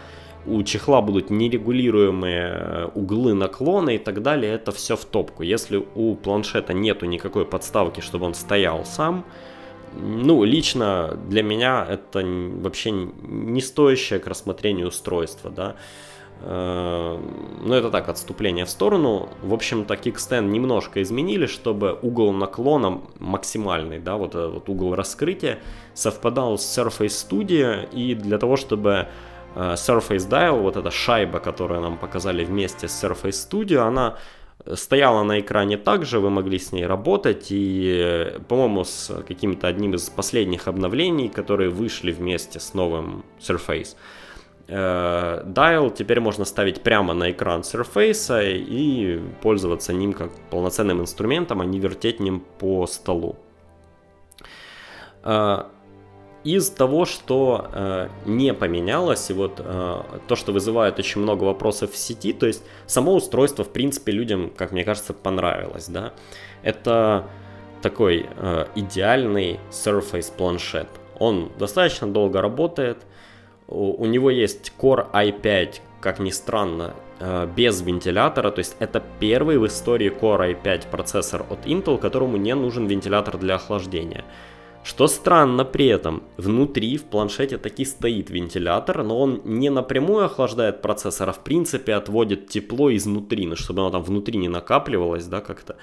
у 0.47 0.63
чехла 0.63 1.03
будут 1.03 1.31
нерегулируемые 1.31 2.47
э, 2.53 2.89
углы 2.95 3.35
наклона 3.35 3.91
и 3.91 3.99
так 3.99 4.23
далее, 4.23 4.53
это 4.53 4.71
все 4.71 4.95
в 4.95 5.05
топку. 5.05 5.43
Если 5.43 5.85
у 5.97 6.15
планшета 6.15 6.75
нету 6.75 7.07
никакой 7.07 7.45
подставки, 7.45 8.01
чтобы 8.01 8.27
он 8.27 8.35
стоял 8.35 8.85
сам, 8.85 9.25
ну, 10.01 10.45
лично 10.45 11.19
для 11.29 11.43
меня 11.43 11.85
это 11.91 12.23
вообще 12.25 12.93
не 12.93 13.61
стоящее 13.61 14.21
к 14.21 14.29
рассмотрению 14.29 14.87
устройство, 14.87 15.51
да, 15.51 15.75
ну, 16.43 17.75
это 17.75 17.91
так, 17.91 18.09
отступление 18.09 18.65
в 18.65 18.71
сторону. 18.71 19.29
В 19.43 19.53
общем-то, 19.53 19.95
Kickstand 19.95 20.49
немножко 20.49 21.03
изменили, 21.03 21.47
чтобы 21.47 21.99
угол 22.01 22.33
наклона 22.33 23.03
максимальный, 23.19 23.99
да, 23.99 24.17
вот 24.17 24.31
этот 24.31 24.69
угол 24.69 24.95
раскрытия 24.95 25.59
совпадал 25.93 26.57
с 26.57 26.79
Surface 26.79 27.29
Studio, 27.29 27.87
и 27.93 28.15
для 28.15 28.39
того, 28.39 28.57
чтобы 28.57 29.09
э, 29.55 29.75
Surface 29.75 30.29
Dial, 30.29 30.61
вот 30.61 30.77
эта 30.77 30.91
шайба, 30.91 31.41
которую 31.41 31.83
нам 31.83 31.99
показали 31.99 32.43
вместе 32.45 32.89
с 32.89 33.05
Surface 33.05 33.51
Studio, 33.51 33.81
она 33.81 34.17
стояла 34.75 35.23
на 35.25 35.41
экране 35.41 35.77
также, 35.77 36.21
вы 36.21 36.31
могли 36.31 36.59
с 36.59 36.73
ней 36.73 36.87
работать, 36.87 37.49
и, 37.51 38.35
по-моему, 38.49 38.85
с 38.85 39.23
каким-то 39.29 39.67
одним 39.67 39.95
из 39.95 40.09
последних 40.09 40.69
обновлений, 40.69 41.29
которые 41.29 41.69
вышли 41.69 42.13
вместе 42.13 42.61
с 42.61 42.73
новым 42.73 43.25
Surface, 43.41 43.95
э, 43.95 44.20
dial 44.71 45.93
теперь 45.95 46.21
можно 46.21 46.45
ставить 46.45 46.83
прямо 46.83 47.13
на 47.15 47.31
экран 47.33 47.63
Surface 47.63 48.57
и 48.57 49.21
пользоваться 49.43 49.93
ним 49.93 50.13
как 50.13 50.31
полноценным 50.51 51.01
инструментом, 51.01 51.61
а 51.61 51.65
не 51.65 51.81
вертеть 51.81 52.21
ним 52.21 52.45
по 52.59 52.87
столу. 52.87 53.37
Э, 55.25 55.65
из 56.43 56.71
того, 56.71 57.05
что 57.05 57.69
э, 57.73 58.09
не 58.25 58.55
поменялось, 58.55 59.31
и 59.31 59.35
вот 59.35 59.59
э, 59.59 60.03
то, 60.27 60.37
что 60.37 60.53
вызывает 60.53 60.99
очень 60.99 61.21
много 61.21 61.45
вопросов 61.45 61.93
в 61.93 61.97
сети, 61.99 62.33
то 62.33 62.47
есть 62.47 62.63
само 62.87 63.15
устройство, 63.15 63.63
в 63.63 63.69
принципе, 63.69 64.13
людям, 64.13 64.51
как 64.57 64.73
мне 64.73 64.85
кажется, 64.85 65.13
понравилось, 65.13 65.89
да, 65.89 66.15
это 66.63 67.27
такой 67.83 68.27
э, 68.37 68.67
идеальный 68.75 69.61
Surface 69.71 70.33
планшет. 70.35 70.89
Он 71.19 71.53
достаточно 71.59 72.07
долго 72.07 72.41
работает, 72.41 72.99
у 73.71 74.07
него 74.07 74.31
есть 74.31 74.73
Core 74.79 75.07
i5, 75.13 75.81
как 76.01 76.19
ни 76.19 76.31
странно, 76.31 76.95
э, 77.21 77.49
без 77.57 77.81
вентилятора, 77.83 78.51
то 78.51 78.59
есть 78.59 78.77
это 78.81 79.03
первый 79.21 79.59
в 79.59 79.67
истории 79.67 80.11
Core 80.11 80.57
i5 80.63 80.91
процессор 80.91 81.45
от 81.49 81.67
Intel, 81.67 81.99
которому 81.99 82.37
не 82.37 82.55
нужен 82.55 82.87
вентилятор 82.87 83.39
для 83.39 83.55
охлаждения. 83.55 84.25
Что 84.83 85.09
странно 85.09 85.65
при 85.65 85.87
этом, 85.87 86.23
внутри 86.39 86.97
в 86.97 87.05
планшете 87.05 87.59
таки 87.59 87.85
стоит 87.85 88.31
вентилятор, 88.31 89.03
но 89.05 89.21
он 89.21 89.43
не 89.45 89.69
напрямую 89.69 90.25
охлаждает 90.25 90.81
процессор, 90.81 91.29
а 91.29 91.33
в 91.33 91.41
принципе 91.41 91.93
отводит 91.95 92.49
тепло 92.49 92.95
изнутри, 92.95 93.47
ну, 93.47 93.57
чтобы 93.57 93.83
оно 93.83 93.91
там 93.91 94.03
внутри 94.03 94.39
не 94.39 94.49
накапливалось, 94.49 95.27
да, 95.27 95.41
как-то. 95.43 95.77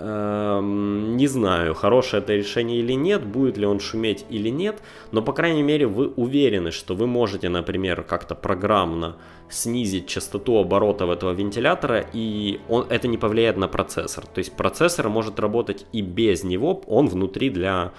Эм, 0.00 1.16
не 1.16 1.26
знаю, 1.26 1.74
хорошее 1.74 2.22
это 2.22 2.32
решение 2.32 2.78
или 2.78 2.92
нет, 2.92 3.26
будет 3.26 3.56
ли 3.56 3.66
он 3.66 3.80
шуметь 3.80 4.24
или 4.30 4.48
нет, 4.48 4.80
но, 5.10 5.22
по 5.22 5.32
крайней 5.32 5.62
мере, 5.62 5.88
вы 5.88 6.06
уверены, 6.06 6.70
что 6.70 6.94
вы 6.94 7.08
можете, 7.08 7.48
например, 7.48 8.04
как-то 8.04 8.36
программно 8.36 9.16
снизить 9.50 10.06
частоту 10.06 10.56
оборотов 10.58 11.10
этого 11.10 11.32
вентилятора, 11.32 12.06
и 12.12 12.60
он, 12.68 12.86
это 12.90 13.08
не 13.08 13.18
повлияет 13.18 13.56
на 13.56 13.66
процессор. 13.66 14.24
То 14.24 14.38
есть 14.38 14.52
процессор 14.52 15.08
может 15.08 15.40
работать 15.40 15.84
и 15.92 16.00
без 16.00 16.44
него, 16.44 16.80
он 16.86 17.08
внутри 17.08 17.50
для 17.50 17.92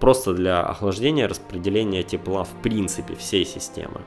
просто 0.00 0.32
для 0.32 0.62
охлаждения, 0.62 1.28
распределения 1.28 2.02
тепла 2.02 2.44
в 2.44 2.62
принципе 2.62 3.16
всей 3.16 3.44
системы. 3.44 4.00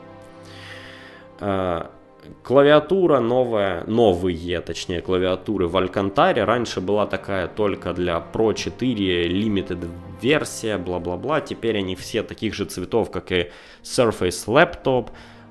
Клавиатура 2.44 3.20
новая, 3.20 3.84
новые, 3.86 4.62
точнее, 4.62 5.02
клавиатуры 5.02 5.68
в 5.68 5.78
Алькантаре. 5.78 6.44
Раньше 6.44 6.82
была 6.82 7.06
такая 7.06 7.48
только 7.48 7.94
для 7.94 8.24
Pro 8.34 8.54
4 8.54 9.28
Limited 9.28 9.90
версия, 10.22 10.78
бла-бла-бла. 10.78 11.42
Теперь 11.42 11.78
они 11.78 11.96
все 11.96 12.24
таких 12.24 12.54
же 12.54 12.66
цветов, 12.66 13.12
как 13.12 13.32
и 13.32 13.52
Surface 13.84 14.48
Laptop. 14.48 15.10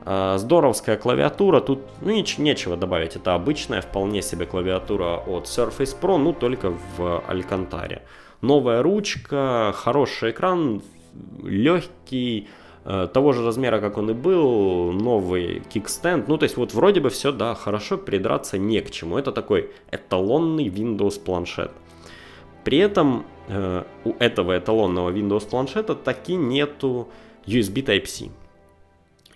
А, 0.08 0.38
здоровская 0.38 0.96
клавиатура, 0.96 1.60
тут 1.60 1.80
ну, 2.00 2.10
нич- 2.10 2.40
нечего 2.40 2.76
добавить, 2.76 3.16
это 3.16 3.34
обычная 3.34 3.80
вполне 3.80 4.22
себе 4.22 4.46
клавиатура 4.46 5.16
от 5.26 5.46
Surface 5.46 5.98
Pro, 6.00 6.16
ну 6.16 6.32
только 6.32 6.72
в 6.96 7.24
Алькантаре. 7.26 8.02
Новая 8.40 8.82
ручка, 8.82 9.72
хороший 9.74 10.30
экран, 10.30 10.80
легкий, 11.42 12.48
того 12.86 13.32
же 13.32 13.44
размера, 13.44 13.80
как 13.80 13.98
он 13.98 14.10
и 14.10 14.14
был, 14.14 14.92
новый 14.92 15.60
кикстенд. 15.68 16.28
Ну, 16.28 16.38
то 16.38 16.44
есть 16.44 16.56
вот 16.56 16.72
вроде 16.72 17.00
бы 17.00 17.10
все, 17.10 17.32
да, 17.32 17.54
хорошо, 17.54 17.98
придраться 17.98 18.58
не 18.58 18.80
к 18.80 18.90
чему. 18.90 19.18
Это 19.18 19.32
такой 19.32 19.70
эталонный 19.90 20.68
Windows 20.68 21.18
планшет. 21.18 21.72
При 22.62 22.78
этом 22.78 23.26
э, 23.48 23.82
у 24.04 24.12
этого 24.20 24.56
эталонного 24.56 25.10
Windows 25.10 25.48
планшета 25.48 25.96
таки 25.96 26.36
нету 26.36 27.08
USB 27.44 27.84
Type-C. 27.84 28.30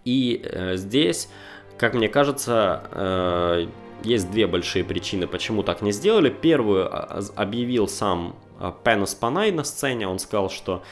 И 0.05 0.43
э, 0.45 0.77
здесь, 0.77 1.29
как 1.77 1.95
мне 1.95 2.09
кажется, 2.09 2.85
э, 2.93 3.67
есть 4.05 4.31
две 4.31 4.47
большие 4.47 4.85
причины, 4.85 5.27
почему 5.27 5.65
так 5.65 5.83
не 5.83 5.91
сделали. 5.91 6.31
Первую 6.31 6.87
а, 6.87 7.21
объявил 7.35 7.89
сам 7.89 8.37
Пенос 8.85 9.15
Панай 9.15 9.51
на 9.51 9.65
сцене. 9.65 10.07
Он 10.07 10.19
сказал, 10.21 10.51
что 10.51 10.83
Э, 10.83 10.87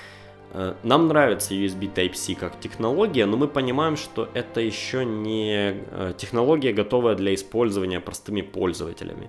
нам 0.83 1.09
нравится 1.09 1.55
USB 1.55 1.93
Type-C 1.93 2.35
как 2.35 2.59
технология, 2.59 3.26
но 3.26 3.37
мы 3.37 3.49
понимаем, 3.49 3.97
что 3.97 4.28
это 4.35 4.61
еще 4.61 5.05
не 5.05 5.75
э, 5.90 6.12
технология, 6.17 6.73
готовая 6.73 7.14
для 7.17 7.35
использования 7.35 8.00
простыми 8.00 8.40
пользователями. 8.40 9.28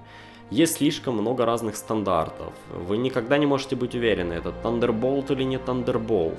Есть 0.50 0.78
слишком 0.78 1.16
много 1.16 1.46
разных 1.46 1.76
стандартов. 1.76 2.54
Вы 2.74 2.98
никогда 2.98 3.38
не 3.38 3.46
можете 3.46 3.76
быть 3.76 3.96
уверены, 3.96 4.34
это 4.34 4.54
Thunderbolt 4.64 5.32
или 5.34 5.44
не 5.44 5.58
Thunderbolt. 5.58 6.38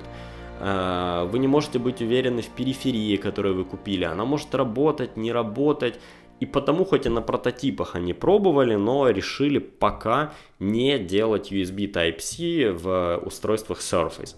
Э, 0.60 1.28
вы 1.30 1.38
не 1.38 1.46
можете 1.46 1.78
быть 1.78 2.00
уверены 2.00 2.40
в 2.40 2.48
периферии, 2.48 3.16
которую 3.16 3.56
вы 3.56 3.64
купили. 3.64 4.04
Она 4.04 4.24
может 4.24 4.54
работать, 4.54 5.16
не 5.16 5.30
работать. 5.30 6.00
И 6.40 6.46
потому, 6.46 6.86
хоть 6.86 7.04
и 7.04 7.10
на 7.10 7.20
прототипах 7.20 7.96
они 7.96 8.14
пробовали, 8.14 8.74
но 8.74 9.10
решили 9.10 9.58
пока 9.58 10.32
не 10.58 10.98
делать 10.98 11.52
USB 11.52 11.92
Type-C 11.92 12.72
в 12.72 13.20
устройствах 13.26 13.80
Surface. 13.80 14.36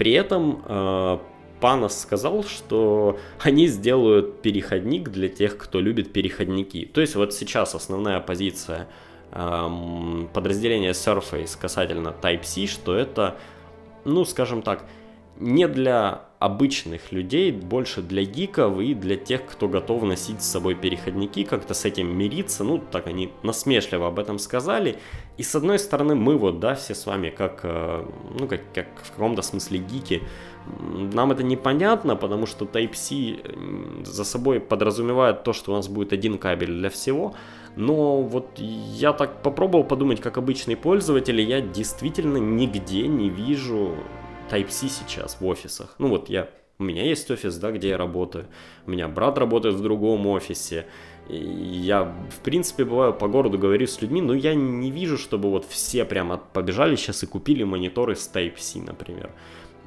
При 0.00 0.12
этом 0.12 0.62
э, 0.64 1.18
Панос 1.60 1.98
сказал, 1.98 2.42
что 2.42 3.18
они 3.38 3.66
сделают 3.66 4.40
переходник 4.40 5.10
для 5.10 5.28
тех, 5.28 5.58
кто 5.58 5.78
любит 5.78 6.10
переходники. 6.10 6.86
То 6.90 7.02
есть 7.02 7.16
вот 7.16 7.34
сейчас 7.34 7.74
основная 7.74 8.18
позиция 8.20 8.88
эм, 9.32 10.30
подразделения 10.32 10.92
Surface 10.92 11.50
касательно 11.60 12.14
Type-C, 12.18 12.66
что 12.66 12.94
это, 12.94 13.36
ну, 14.06 14.24
скажем 14.24 14.62
так, 14.62 14.86
не 15.40 15.66
для 15.66 16.22
обычных 16.38 17.12
людей, 17.12 17.52
больше 17.52 18.02
для 18.02 18.24
гиков 18.24 18.78
и 18.80 18.94
для 18.94 19.16
тех, 19.16 19.44
кто 19.46 19.68
готов 19.68 20.04
носить 20.04 20.42
с 20.42 20.50
собой 20.50 20.74
переходники, 20.74 21.44
как-то 21.44 21.74
с 21.74 21.84
этим 21.84 22.16
мириться, 22.16 22.64
ну, 22.64 22.78
так 22.78 23.06
они 23.06 23.30
насмешливо 23.42 24.06
об 24.06 24.18
этом 24.18 24.38
сказали. 24.38 24.96
И 25.36 25.42
с 25.42 25.54
одной 25.54 25.78
стороны, 25.78 26.14
мы 26.14 26.36
вот, 26.36 26.60
да, 26.60 26.74
все 26.74 26.94
с 26.94 27.04
вами, 27.06 27.30
как, 27.30 27.60
э, 27.62 28.06
ну, 28.38 28.48
как, 28.48 28.60
как 28.72 28.86
в 29.02 29.12
каком-то 29.12 29.42
смысле 29.42 29.78
гики, 29.78 30.22
нам 31.14 31.32
это 31.32 31.42
непонятно, 31.42 32.16
потому 32.16 32.46
что 32.46 32.64
Type-C 32.64 34.04
за 34.04 34.24
собой 34.24 34.60
подразумевает 34.60 35.42
то, 35.42 35.52
что 35.52 35.72
у 35.72 35.76
нас 35.76 35.88
будет 35.88 36.12
один 36.12 36.38
кабель 36.38 36.72
для 36.72 36.90
всего, 36.90 37.34
но 37.76 38.22
вот 38.22 38.58
я 38.58 39.12
так 39.12 39.42
попробовал 39.42 39.84
подумать, 39.84 40.20
как 40.20 40.38
обычный 40.38 40.76
пользователь, 40.76 41.40
и 41.40 41.44
я 41.44 41.60
действительно 41.60 42.36
нигде 42.36 43.06
не 43.08 43.30
вижу 43.30 43.94
Type-C 44.50 44.88
сейчас 44.88 45.40
в 45.40 45.46
офисах. 45.46 45.94
Ну 45.98 46.08
вот 46.08 46.28
я, 46.28 46.50
у 46.78 46.82
меня 46.82 47.04
есть 47.04 47.30
офис, 47.30 47.56
да, 47.56 47.70
где 47.70 47.90
я 47.90 47.98
работаю. 47.98 48.46
У 48.86 48.90
меня 48.90 49.06
брат 49.06 49.38
работает 49.38 49.74
в 49.74 49.82
другом 49.82 50.26
офисе. 50.26 50.86
Я, 51.28 52.04
в 52.04 52.40
принципе, 52.42 52.84
бываю 52.84 53.12
по 53.12 53.28
городу, 53.28 53.58
говорю 53.58 53.86
с 53.86 54.00
людьми, 54.02 54.20
но 54.20 54.34
я 54.34 54.54
не 54.54 54.90
вижу, 54.90 55.16
чтобы 55.16 55.50
вот 55.50 55.64
все 55.64 56.04
прямо 56.04 56.38
побежали 56.38 56.96
сейчас 56.96 57.22
и 57.22 57.26
купили 57.26 57.62
мониторы 57.62 58.16
с 58.16 58.30
Type-C, 58.34 58.80
например. 58.80 59.30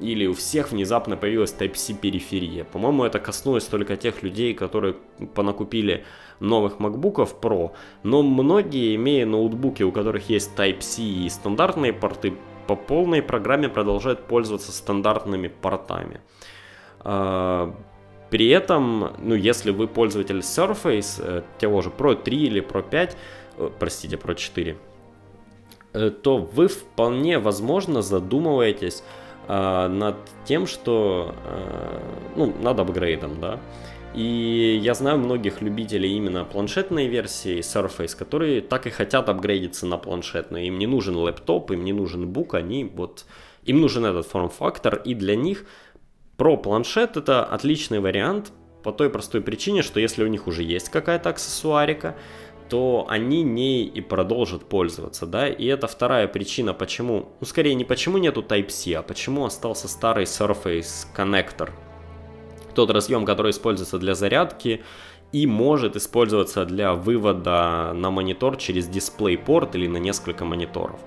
Или 0.00 0.26
у 0.26 0.34
всех 0.34 0.72
внезапно 0.72 1.16
появилась 1.16 1.54
Type-C 1.56 1.94
периферия. 1.94 2.64
По-моему, 2.64 3.04
это 3.04 3.18
коснулось 3.18 3.64
только 3.64 3.96
тех 3.96 4.22
людей, 4.22 4.54
которые 4.54 4.96
понакупили 5.34 6.04
новых 6.40 6.78
MacBook 6.78 7.28
Pro. 7.40 7.72
Но 8.02 8.22
многие, 8.22 8.94
имея 8.96 9.26
ноутбуки, 9.26 9.82
у 9.82 9.92
которых 9.92 10.30
есть 10.30 10.52
Type-C 10.56 11.02
и 11.02 11.28
стандартные 11.28 11.92
порты, 11.92 12.34
по 12.66 12.76
полной 12.76 13.22
программе 13.22 13.68
продолжает 13.68 14.26
пользоваться 14.26 14.72
стандартными 14.72 15.48
портами. 15.48 16.20
А, 17.00 17.74
при 18.30 18.48
этом, 18.48 19.12
ну, 19.18 19.34
если 19.34 19.70
вы 19.70 19.86
пользователь 19.86 20.38
Surface, 20.38 21.22
э, 21.22 21.42
того 21.58 21.82
же 21.82 21.90
Pro 21.90 22.20
3 22.20 22.36
или 22.36 22.60
Pro 22.60 22.82
5, 22.82 23.16
э, 23.58 23.70
простите, 23.78 24.16
Pro 24.16 24.34
4, 24.34 24.76
э, 25.92 26.10
то 26.10 26.38
вы 26.38 26.66
вполне 26.66 27.38
возможно 27.38 28.02
задумываетесь 28.02 29.04
а, 29.46 29.88
над 29.88 30.16
тем, 30.46 30.66
что, 30.66 31.34
ну, 32.34 32.54
над 32.62 32.80
апгрейдом, 32.80 33.40
да, 33.40 33.60
и 34.14 34.80
я 34.82 34.94
знаю 34.94 35.18
многих 35.18 35.60
любителей 35.60 36.16
именно 36.16 36.44
планшетной 36.44 37.08
версии 37.08 37.58
Surface, 37.58 38.16
которые 38.16 38.60
так 38.60 38.86
и 38.86 38.90
хотят 38.90 39.28
апгрейдиться 39.28 39.86
на 39.86 39.98
планшетную. 39.98 40.66
Им 40.66 40.78
не 40.78 40.86
нужен 40.86 41.16
лэптоп, 41.16 41.72
им 41.72 41.84
не 41.84 41.92
нужен 41.92 42.28
бук, 42.28 42.54
они 42.54 42.84
вот... 42.84 43.26
Им 43.64 43.80
нужен 43.80 44.04
этот 44.04 44.26
форм-фактор, 44.26 44.96
и 45.04 45.14
для 45.14 45.36
них 45.36 45.64
про 46.36 46.56
планшет 46.56 47.16
это 47.16 47.44
отличный 47.44 47.98
вариант 47.98 48.52
по 48.82 48.92
той 48.92 49.08
простой 49.08 49.40
причине, 49.40 49.82
что 49.82 50.00
если 50.00 50.22
у 50.22 50.26
них 50.26 50.46
уже 50.46 50.62
есть 50.62 50.90
какая-то 50.90 51.30
аксессуарика, 51.30 52.14
то 52.68 53.06
они 53.08 53.42
не 53.42 53.84
и 53.84 54.00
продолжат 54.00 54.68
пользоваться, 54.68 55.26
да, 55.26 55.48
и 55.48 55.66
это 55.66 55.86
вторая 55.86 56.28
причина, 56.28 56.74
почему, 56.74 57.30
ну 57.40 57.46
скорее 57.46 57.74
не 57.74 57.84
почему 57.84 58.18
нету 58.18 58.42
Type-C, 58.42 58.94
а 58.94 59.02
почему 59.02 59.44
остался 59.44 59.88
старый 59.88 60.24
Surface 60.24 61.06
коннектор, 61.14 61.72
тот 62.74 62.90
разъем, 62.90 63.24
который 63.24 63.50
используется 63.50 63.98
для 63.98 64.14
зарядки 64.14 64.82
и 65.32 65.46
может 65.46 65.96
использоваться 65.96 66.64
для 66.64 66.94
вывода 66.94 67.92
на 67.94 68.10
монитор 68.10 68.56
через 68.56 68.88
DisplayPort 68.88 69.70
или 69.74 69.88
на 69.88 69.96
несколько 69.96 70.44
мониторов. 70.44 71.00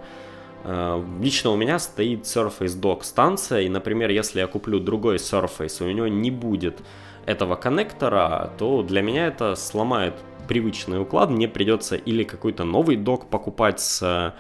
Э, 0.64 1.02
лично 1.22 1.52
у 1.52 1.56
меня 1.56 1.80
стоит 1.80 2.24
Surface 2.24 2.80
Dock 2.80 3.04
станция, 3.04 3.62
и, 3.62 3.70
например, 3.70 4.10
если 4.10 4.40
я 4.40 4.48
куплю 4.48 4.80
другой 4.80 5.16
Surface, 5.16 5.84
у 5.86 5.92
него 5.92 6.08
не 6.08 6.32
будет 6.32 6.80
этого 7.26 7.56
коннектора, 7.56 8.52
то 8.58 8.84
для 8.84 9.02
меня 9.02 9.28
это 9.28 9.56
сломает 9.56 10.14
привычный 10.48 11.02
уклад, 11.02 11.30
мне 11.30 11.48
придется 11.48 11.96
или 11.96 12.24
какой-то 12.24 12.64
новый 12.64 12.96
док 12.96 13.30
покупать 13.30 13.80
с 13.80 14.34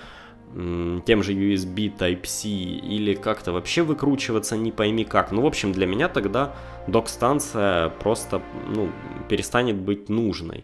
тем 1.05 1.23
же 1.23 1.33
USB 1.33 1.95
Type-C 1.95 2.47
или 2.47 3.13
как-то 3.13 3.51
вообще 3.51 3.83
выкручиваться 3.83 4.57
не 4.57 4.71
пойми 4.71 5.03
как. 5.05 5.31
Ну, 5.31 5.41
в 5.41 5.45
общем, 5.45 5.71
для 5.71 5.85
меня 5.85 6.07
тогда 6.07 6.55
док-станция 6.87 7.89
просто 7.89 8.41
ну, 8.73 8.89
перестанет 9.29 9.75
быть 9.75 10.09
нужной. 10.09 10.63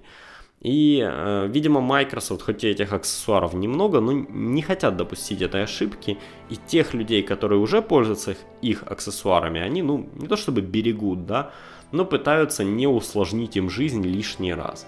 И, 0.63 1.05
э, 1.05 1.47
видимо, 1.47 1.81
Microsoft, 1.81 2.41
хоть 2.41 2.63
и 2.63 2.69
этих 2.69 2.93
аксессуаров 2.93 3.53
немного, 3.53 3.99
но 3.99 4.13
не 4.13 4.61
хотят 4.61 4.95
допустить 4.95 5.41
этой 5.41 5.63
ошибки. 5.63 6.17
И 6.49 6.55
тех 6.55 6.93
людей, 6.93 7.21
которые 7.21 7.59
уже 7.59 7.81
пользуются 7.81 8.31
их, 8.31 8.37
их 8.61 8.83
аксессуарами, 8.83 9.59
они, 9.59 9.81
ну, 9.81 10.09
не 10.15 10.27
то 10.27 10.37
чтобы 10.37 10.61
берегут, 10.61 11.25
да, 11.25 11.51
но 11.91 12.05
пытаются 12.05 12.63
не 12.63 12.87
усложнить 12.87 13.57
им 13.57 13.69
жизнь 13.69 14.03
лишний 14.03 14.53
раз. 14.53 14.87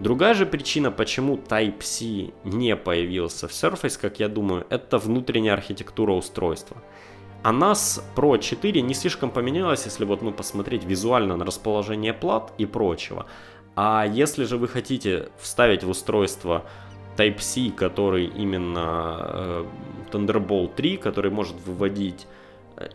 Другая 0.00 0.34
же 0.34 0.46
причина, 0.46 0.92
почему 0.92 1.36
Type-C 1.36 2.32
не 2.44 2.76
появился 2.76 3.48
в 3.48 3.50
Surface, 3.50 3.98
как 4.00 4.20
я 4.20 4.28
думаю, 4.28 4.64
это 4.70 4.98
внутренняя 4.98 5.54
архитектура 5.54 6.12
устройства. 6.12 6.76
Она 7.42 7.74
с 7.74 8.04
Pro 8.14 8.38
4 8.38 8.80
не 8.82 8.94
слишком 8.94 9.30
поменялась, 9.30 9.84
если 9.86 10.04
вот 10.04 10.22
ну, 10.22 10.32
посмотреть 10.32 10.84
визуально 10.84 11.36
на 11.36 11.44
расположение 11.44 12.12
плат 12.12 12.52
и 12.58 12.66
прочего. 12.66 13.26
А 13.74 14.06
если 14.06 14.44
же 14.44 14.56
вы 14.56 14.68
хотите 14.68 15.30
вставить 15.38 15.82
в 15.82 15.90
устройство 15.90 16.64
Type-C, 17.16 17.70
который 17.70 18.26
именно 18.26 19.16
э, 19.20 19.64
Thunderbolt 20.12 20.74
3, 20.76 20.96
который 20.96 21.32
может 21.32 21.56
выводить 21.66 22.26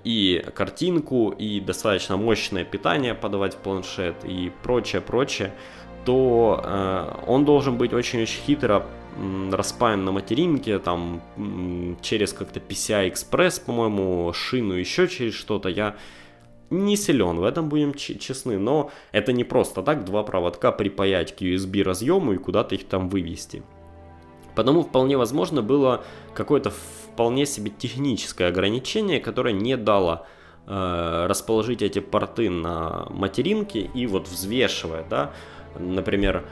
и 0.04 0.46
картинку, 0.56 1.32
и 1.32 1.60
достаточно 1.60 2.18
мощное 2.18 2.64
питание 2.64 3.14
подавать 3.14 3.56
в 3.56 3.58
планшет, 3.58 4.16
и 4.24 4.52
прочее, 4.64 5.02
прочее, 5.02 5.54
то 6.06 6.62
э, 6.64 7.24
он 7.28 7.46
должен 7.46 7.78
быть 7.78 7.94
очень-очень 7.94 8.42
хитро 8.42 8.86
распаян 9.52 10.04
на 10.04 10.12
материнке, 10.12 10.80
там 10.80 11.22
через 12.02 12.34
как-то 12.34 12.60
PCI 12.60 13.12
Express, 13.12 13.64
по-моему, 13.64 14.34
шину, 14.34 14.74
еще 14.74 15.08
через 15.08 15.36
что-то. 15.36 15.70
Я 15.70 15.96
не 16.70 16.98
силен, 16.98 17.38
в 17.38 17.44
этом 17.44 17.70
будем 17.70 17.94
честны, 17.94 18.58
но 18.58 18.92
это 19.12 19.32
не 19.32 19.44
просто 19.44 19.84
так 19.84 20.06
два 20.06 20.24
проводка 20.24 20.72
припаять 20.72 21.36
к 21.36 21.42
USB 21.42 21.84
разъему 21.84 22.34
и 22.34 22.38
куда-то 22.38 22.76
их 22.76 22.88
там 22.88 23.10
вывести. 23.10 23.64
Потому 24.56 24.84
вполне 24.84 25.18
возможно 25.18 25.62
было 25.62 26.04
какое-то 26.34 26.72
вполне 26.72 27.46
себе 27.46 27.72
техническое 27.72 28.48
ограничение, 28.48 29.20
которое 29.20 29.54
не 29.54 29.78
дало 29.78 30.26
э, 30.68 31.26
расположить 31.28 31.82
эти 31.82 32.00
порты 32.00 32.50
на 32.50 33.08
материнке 33.10 33.82
и 33.82 34.06
вот 34.06 34.28
взвешивая, 34.28 35.06
да, 35.10 35.32
например, 35.80 36.44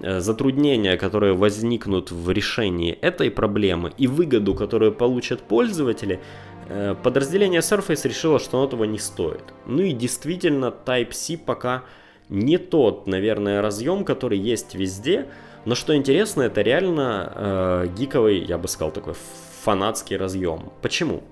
э, 0.00 0.20
затруднения, 0.20 0.96
которые 0.96 1.34
возникнут 1.34 2.10
в 2.10 2.30
решении 2.30 2.92
этой 2.92 3.30
проблемы 3.30 3.92
и 3.96 4.06
выгоду, 4.06 4.54
которую 4.54 4.92
получат 4.92 5.42
пользователи, 5.42 6.20
э, 6.68 6.94
подразделение 7.02 7.60
Surface 7.60 8.08
решило, 8.08 8.38
что 8.38 8.58
оно 8.58 8.66
этого 8.66 8.84
не 8.84 8.98
стоит. 8.98 9.44
Ну 9.66 9.82
и 9.82 9.92
действительно 9.92 10.74
Type-C 10.84 11.38
пока 11.38 11.84
не 12.28 12.58
тот, 12.58 13.06
наверное, 13.06 13.62
разъем, 13.62 14.04
который 14.04 14.38
есть 14.38 14.74
везде, 14.74 15.26
но 15.64 15.74
что 15.74 15.94
интересно, 15.96 16.42
это 16.42 16.62
реально 16.62 17.32
э, 17.34 17.86
гиковый, 17.96 18.38
я 18.38 18.58
бы 18.58 18.68
сказал, 18.68 18.90
такой 18.92 19.14
фанатский 19.62 20.16
разъем. 20.16 20.72
Почему? 20.82 21.22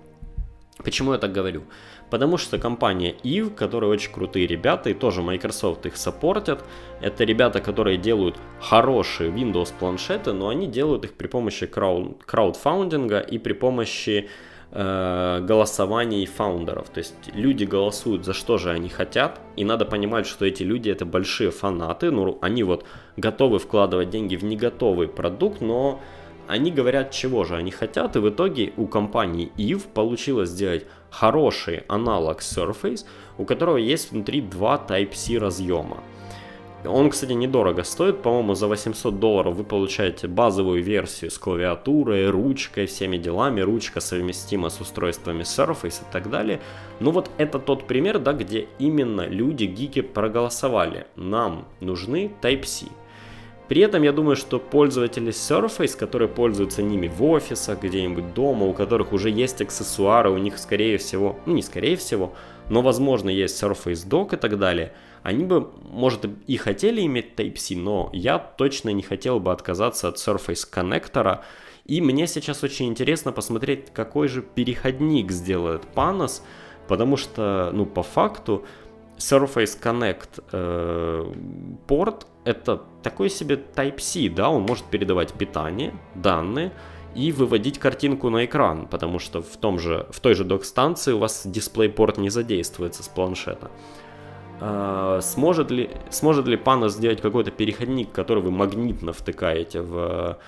Почему 0.85 1.13
я 1.13 1.19
так 1.19 1.33
говорю? 1.33 1.63
Потому 2.11 2.39
что 2.39 2.59
компания 2.59 3.15
EVE, 3.25 3.51
которые 3.51 3.91
очень 3.91 4.13
крутые 4.13 4.47
ребята, 4.47 4.91
и 4.91 4.95
тоже 4.95 5.23
Microsoft 5.23 5.87
их 5.87 5.97
саппортят, 5.97 6.65
это 7.01 7.25
ребята, 7.25 7.61
которые 7.61 7.99
делают 7.99 8.37
хорошие 8.61 9.31
Windows 9.31 9.73
планшеты, 9.79 10.33
но 10.33 10.49
они 10.49 10.67
делают 10.69 11.05
их 11.05 11.15
при 11.15 11.27
помощи 11.27 11.67
крауд, 11.67 12.23
краудфаундинга 12.25 13.19
и 13.19 13.39
при 13.39 13.55
помощи 13.55 14.29
э, 14.71 15.41
голосований 15.43 16.27
фаундеров. 16.27 16.89
То 16.91 16.99
есть 16.99 17.15
люди 17.35 17.65
голосуют 17.65 18.25
за 18.25 18.35
что 18.35 18.57
же 18.57 18.71
они 18.71 18.89
хотят, 18.89 19.41
и 19.57 19.65
надо 19.65 19.85
понимать, 19.85 20.27
что 20.27 20.47
эти 20.47 20.63
люди 20.63 20.91
это 20.91 21.05
большие 21.05 21.51
фанаты, 21.51 22.13
ну 22.13 22.39
они 22.41 22.63
вот 22.63 22.85
готовы 23.17 23.59
вкладывать 23.59 24.11
деньги 24.11 24.37
в 24.37 24.45
не 24.45 24.57
готовый 24.57 25.09
продукт, 25.09 25.61
но 25.61 26.01
они 26.49 26.71
говорят, 26.71 27.11
чего 27.11 27.45
же 27.45 27.57
они 27.57 27.71
хотят, 27.71 28.17
и 28.17 28.19
в 28.19 28.29
итоге 28.29 28.73
у 28.77 28.87
компании 28.87 29.53
EVE 29.57 29.83
получилось 29.93 30.51
сделать 30.51 30.87
хороший 31.11 31.85
аналог 31.89 32.41
Surface, 32.41 33.05
у 33.39 33.45
которого 33.45 33.77
есть 33.77 34.13
внутри 34.13 34.41
два 34.41 34.85
Type-C 34.89 35.39
разъема. 35.39 35.99
Он, 36.85 37.11
кстати, 37.11 37.33
недорого 37.33 37.83
стоит, 37.83 38.23
по-моему, 38.23 38.55
за 38.55 38.69
800 38.69 39.19
долларов 39.19 39.57
вы 39.57 39.65
получаете 39.65 40.29
базовую 40.29 40.83
версию 40.83 41.31
с 41.31 41.39
клавиатурой, 41.39 42.31
ручкой, 42.31 42.87
всеми 42.87 43.17
делами, 43.17 43.61
ручка 43.61 44.01
совместима 44.01 44.69
с 44.69 44.81
устройствами 44.81 45.43
Surface 45.43 46.03
и 46.03 46.13
так 46.13 46.31
далее. 46.31 46.61
Ну 47.01 47.11
вот 47.11 47.31
это 47.39 47.59
тот 47.59 47.87
пример, 47.87 48.19
да, 48.19 48.33
где 48.33 48.69
именно 48.79 49.27
люди, 49.27 49.65
гики 49.65 50.03
проголосовали. 50.03 51.07
Нам 51.17 51.67
нужны 51.81 52.31
Type-C. 52.41 52.87
При 53.69 53.81
этом 53.81 54.03
я 54.03 54.13
думаю, 54.13 54.37
что 54.37 54.59
пользователи 54.59 55.33
Surface, 55.33 55.97
которые 55.97 56.29
пользуются 56.29 56.83
ними 56.83 57.09
в 57.09 57.25
офисах, 57.25 57.83
где-нибудь 57.83 58.33
дома, 58.33 58.67
у 58.67 58.73
которых 58.73 59.13
уже 59.13 59.29
есть 59.29 59.61
аксессуары, 59.61 60.31
у 60.31 60.39
них 60.39 60.59
скорее 60.59 60.99
всего, 60.99 61.39
ну 61.47 61.55
не 61.55 61.63
скорее 61.63 61.97
всего, 61.97 62.35
но 62.71 62.83
возможно 62.83 63.29
есть 63.29 63.61
Surface 63.61 64.09
Dock 64.09 64.35
и 64.35 64.39
так 64.39 64.59
далее, 64.59 64.93
они 65.27 65.45
бы, 65.45 65.71
может, 65.91 66.25
и 66.47 66.57
хотели 66.57 67.05
иметь 67.05 67.35
Type-C, 67.35 67.75
но 67.77 68.11
я 68.13 68.39
точно 68.39 68.91
не 68.91 69.03
хотел 69.03 69.41
бы 69.41 69.51
отказаться 69.51 70.07
от 70.07 70.17
Surface 70.19 70.65
коннектора. 70.69 71.43
И 71.85 72.01
мне 72.01 72.29
сейчас 72.29 72.63
очень 72.63 72.87
интересно 72.87 73.33
посмотреть, 73.33 73.93
какой 73.93 74.29
же 74.29 74.43
переходник 74.43 75.33
сделает 75.33 75.83
Panos, 75.97 76.43
потому 76.87 77.17
что, 77.17 77.71
ну, 77.73 77.87
по 77.87 78.05
факту, 78.05 78.65
Surface 79.19 79.81
Connect 79.83 80.43
э, 80.53 81.33
порт 81.87 82.27
это 82.45 82.83
такой 83.03 83.29
себе 83.29 83.57
Type-C, 83.75 84.29
да, 84.29 84.51
он 84.51 84.63
может 84.63 84.85
передавать 84.85 85.33
питание, 85.33 85.93
данные 86.15 86.73
и 87.15 87.33
выводить 87.33 87.79
картинку 87.79 88.31
на 88.31 88.45
экран, 88.45 88.87
потому 88.87 89.19
что 89.19 89.43
в, 89.43 89.57
том 89.57 89.79
же, 89.79 90.07
в 90.11 90.21
той 90.21 90.35
же 90.35 90.45
док-станции 90.45 91.13
у 91.13 91.19
вас 91.19 91.47
дисплей-порт 91.47 92.19
не 92.19 92.31
задействуется 92.31 93.03
с 93.03 93.09
планшета. 93.09 93.71
Э, 94.61 95.21
сможет, 95.23 95.71
ли, 95.71 95.91
сможет 96.11 96.47
ли 96.47 96.57
Panos 96.57 96.91
сделать 96.91 97.21
какой-то 97.21 97.51
переходник, 97.51 98.13
который 98.13 98.43
вы 98.43 98.51
магнитно 98.51 99.13
втыкаете 99.13 99.81
в 99.81 100.39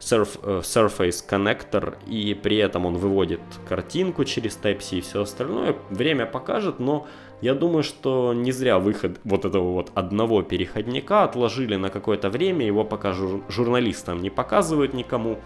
Surf, 0.00 0.38
э, 0.42 0.60
Surface 0.62 1.24
коннектор, 1.26 1.98
и 2.06 2.34
при 2.34 2.56
этом 2.56 2.86
он 2.86 2.96
выводит 2.96 3.40
картинку 3.68 4.24
через 4.24 4.58
Type-C 4.62 4.96
и 4.96 5.00
все 5.00 5.22
остальное. 5.22 5.76
Время 5.90 6.26
покажет, 6.26 6.78
но 6.78 7.06
я 7.40 7.54
думаю, 7.54 7.82
что 7.82 8.32
не 8.32 8.52
зря 8.52 8.78
выход 8.78 9.20
вот 9.24 9.44
этого 9.44 9.72
вот 9.72 9.90
одного 9.94 10.42
переходника 10.42 11.24
отложили 11.24 11.76
на 11.76 11.90
какое-то 11.90 12.30
время, 12.30 12.66
его 12.66 12.84
пока 12.84 13.12
жур- 13.12 13.42
журналистам 13.48 14.22
не 14.22 14.30
показывают 14.30 14.94
никому. 14.94 15.38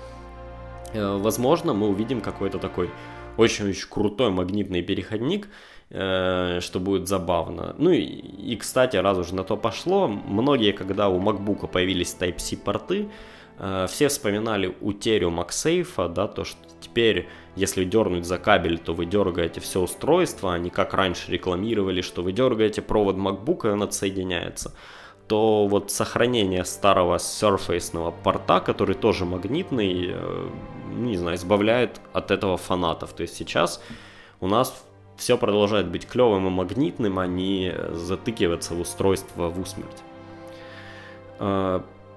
Э, 0.93 1.17
возможно, 1.19 1.73
мы 1.73 1.89
увидим 1.89 2.21
какой-то 2.21 2.59
такой 2.59 2.91
очень-очень 3.39 3.89
крутой 3.89 4.31
магнитный 4.31 4.83
переходник, 4.83 5.49
э, 5.91 6.61
что 6.61 6.81
будет 6.81 7.09
забавно. 7.09 7.75
Ну 7.79 7.91
и, 7.91 8.01
и, 8.01 8.57
кстати, 8.57 8.97
раз 8.97 9.17
уже 9.19 9.35
на 9.35 9.45
то 9.45 9.57
пошло, 9.57 10.09
многие, 10.09 10.73
когда 10.73 11.09
у 11.09 11.21
MacBook 11.21 11.69
появились 11.69 12.15
Type-C 12.19 12.57
порты, 12.59 13.09
все 13.89 14.09
вспоминали 14.09 14.75
утерю 14.81 15.31
MagSafe, 15.31 16.09
да, 16.13 16.27
то, 16.27 16.45
что 16.45 16.59
теперь, 16.81 17.29
если 17.55 17.85
дернуть 17.85 18.25
за 18.25 18.39
кабель, 18.39 18.79
то 18.79 18.93
вы 18.93 19.07
дергаете 19.07 19.61
все 19.61 19.81
устройство, 19.81 20.53
а 20.53 20.59
не 20.59 20.71
как 20.71 20.95
раньше 20.95 21.31
рекламировали, 21.31 22.01
что 22.01 22.23
вы 22.23 22.33
дергаете 22.33 22.83
провод 22.83 23.17
MacBook, 23.17 23.69
и 23.69 23.71
он 23.71 23.83
отсоединяется 23.83 24.75
то 25.29 25.67
вот 25.67 25.91
сохранение 25.91 26.63
старого 26.65 27.17
Surface 27.17 28.13
порта, 28.23 28.61
который 28.61 28.95
тоже 28.95 29.25
магнитный, 29.25 30.11
э, 30.13 30.49
не 30.91 31.17
знаю, 31.17 31.37
избавляет 31.37 32.03
от 32.13 32.31
этого 32.31 32.59
фанатов. 32.59 33.15
То 33.15 33.23
есть 33.23 33.37
сейчас 33.37 33.83
у 34.41 34.47
нас 34.47 34.85
все 35.17 35.39
продолжает 35.39 35.87
быть 35.89 36.07
клевым 36.07 36.49
и 36.49 36.51
магнитным, 36.51 37.19
а 37.19 37.27
не 37.27 37.75
затыкиваться 37.93 38.75
в 38.75 38.81
устройство 38.81 39.49
в 39.49 39.59
усмерть. 39.59 40.03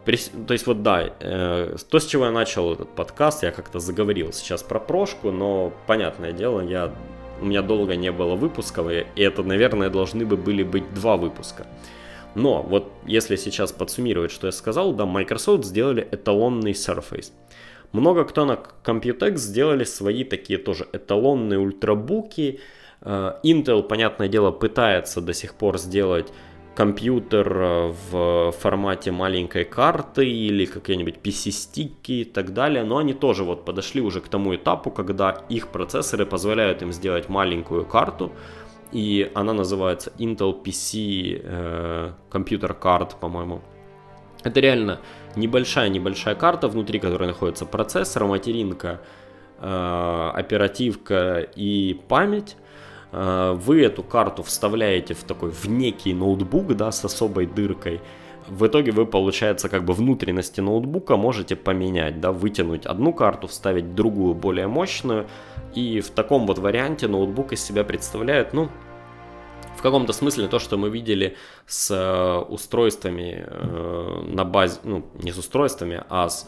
То 0.05 0.53
есть 0.53 0.67
вот 0.67 0.83
да, 0.83 1.09
э, 1.19 1.75
то, 1.89 1.99
с 1.99 2.05
чего 2.05 2.25
я 2.25 2.31
начал 2.31 2.73
этот 2.73 2.89
подкаст, 2.89 3.41
я 3.43 3.51
как-то 3.51 3.79
заговорил 3.79 4.31
сейчас 4.33 4.61
про 4.61 4.79
прошку, 4.79 5.31
но 5.31 5.73
понятное 5.87 6.31
дело, 6.31 6.61
я, 6.61 6.93
у 7.41 7.45
меня 7.45 7.63
долго 7.63 7.95
не 7.95 8.11
было 8.11 8.35
выпусков, 8.35 8.91
и 8.91 9.05
это, 9.15 9.41
наверное, 9.41 9.89
должны 9.89 10.25
бы 10.25 10.37
были 10.37 10.61
быть 10.61 10.93
два 10.93 11.17
выпуска. 11.17 11.65
Но 12.35 12.61
вот 12.61 12.91
если 13.07 13.35
сейчас 13.35 13.71
подсуммировать, 13.71 14.31
что 14.31 14.47
я 14.47 14.51
сказал, 14.51 14.93
да, 14.93 15.05
Microsoft 15.05 15.65
сделали 15.65 16.07
эталонный 16.11 16.73
Surface. 16.73 17.31
Много 17.91 18.25
кто 18.25 18.45
на 18.45 18.59
Computex 18.83 19.37
сделали 19.37 19.85
свои 19.85 20.23
такие 20.23 20.59
тоже 20.59 20.85
эталонные 20.91 21.57
ультрабуки. 21.57 22.59
Э, 23.01 23.35
Intel, 23.43 23.81
понятное 23.81 24.27
дело, 24.27 24.51
пытается 24.51 25.21
до 25.21 25.33
сих 25.33 25.55
пор 25.55 25.79
сделать 25.79 26.31
компьютер 26.75 27.57
э, 27.57 27.93
в 28.11 28.51
формате 28.51 29.11
маленькой 29.11 29.63
карты 29.63 30.29
или 30.29 30.65
какие-нибудь 30.65 31.15
PC-стики 31.23 32.11
и 32.11 32.23
так 32.25 32.53
далее, 32.53 32.83
но 32.83 32.97
они 32.97 33.13
тоже 33.13 33.43
вот 33.43 33.65
подошли 33.65 34.01
уже 34.01 34.19
к 34.19 34.27
тому 34.27 34.55
этапу, 34.55 34.91
когда 34.91 35.31
их 35.49 35.69
процессоры 35.69 36.25
позволяют 36.25 36.81
им 36.81 36.91
сделать 36.91 37.29
маленькую 37.29 37.85
карту, 37.85 38.31
и 38.91 39.31
она 39.33 39.53
называется 39.53 40.11
Intel 40.19 40.61
PC 40.61 41.41
э, 41.43 42.11
Computer 42.29 42.77
Card, 42.79 43.19
по-моему. 43.19 43.61
Это 44.43 44.59
реально 44.59 44.99
небольшая-небольшая 45.35 46.35
карта, 46.35 46.67
внутри 46.67 46.99
которой 46.99 47.27
находится 47.27 47.65
процессор, 47.65 48.25
материнка, 48.25 48.99
э, 49.59 50.31
оперативка 50.35 51.39
и 51.55 51.99
память. 52.07 52.57
Э, 53.15 53.53
вы 53.53 53.81
эту 53.81 54.03
карту 54.03 54.43
вставляете 54.43 55.13
в 55.13 55.23
такой, 55.23 55.49
в 55.49 55.65
некий 55.69 56.13
ноутбук, 56.13 56.75
да, 56.75 56.91
с 56.91 57.05
особой 57.05 57.45
дыркой, 57.45 58.01
в 58.49 58.67
итоге 58.67 58.91
вы, 58.91 59.05
получается, 59.05 59.69
как 59.69 59.85
бы 59.85 59.93
внутренности 59.93 60.59
ноутбука 60.59 61.15
можете 61.15 61.55
поменять, 61.55 62.19
да, 62.19 62.31
вытянуть 62.33 62.85
одну 62.85 63.13
карту, 63.13 63.47
вставить 63.47 63.95
другую, 63.95 64.33
более 64.35 64.67
мощную, 64.67 65.27
и 65.73 66.01
в 66.01 66.09
таком 66.09 66.45
вот 66.45 66.59
варианте 66.59 67.07
ноутбук 67.07 67.53
из 67.53 67.63
себя 67.63 67.85
представляет, 67.85 68.53
ну, 68.53 68.69
в 69.77 69.81
каком-то 69.81 70.11
смысле 70.11 70.47
то, 70.47 70.59
что 70.59 70.77
мы 70.77 70.89
видели 70.89 71.37
с 71.65 71.91
э, 71.91 72.37
устройствами 72.51 73.45
э, 73.47 74.23
на 74.27 74.43
базе, 74.43 74.79
ну, 74.83 75.05
не 75.23 75.31
с 75.31 75.37
устройствами, 75.37 76.03
а 76.09 76.29
с 76.29 76.47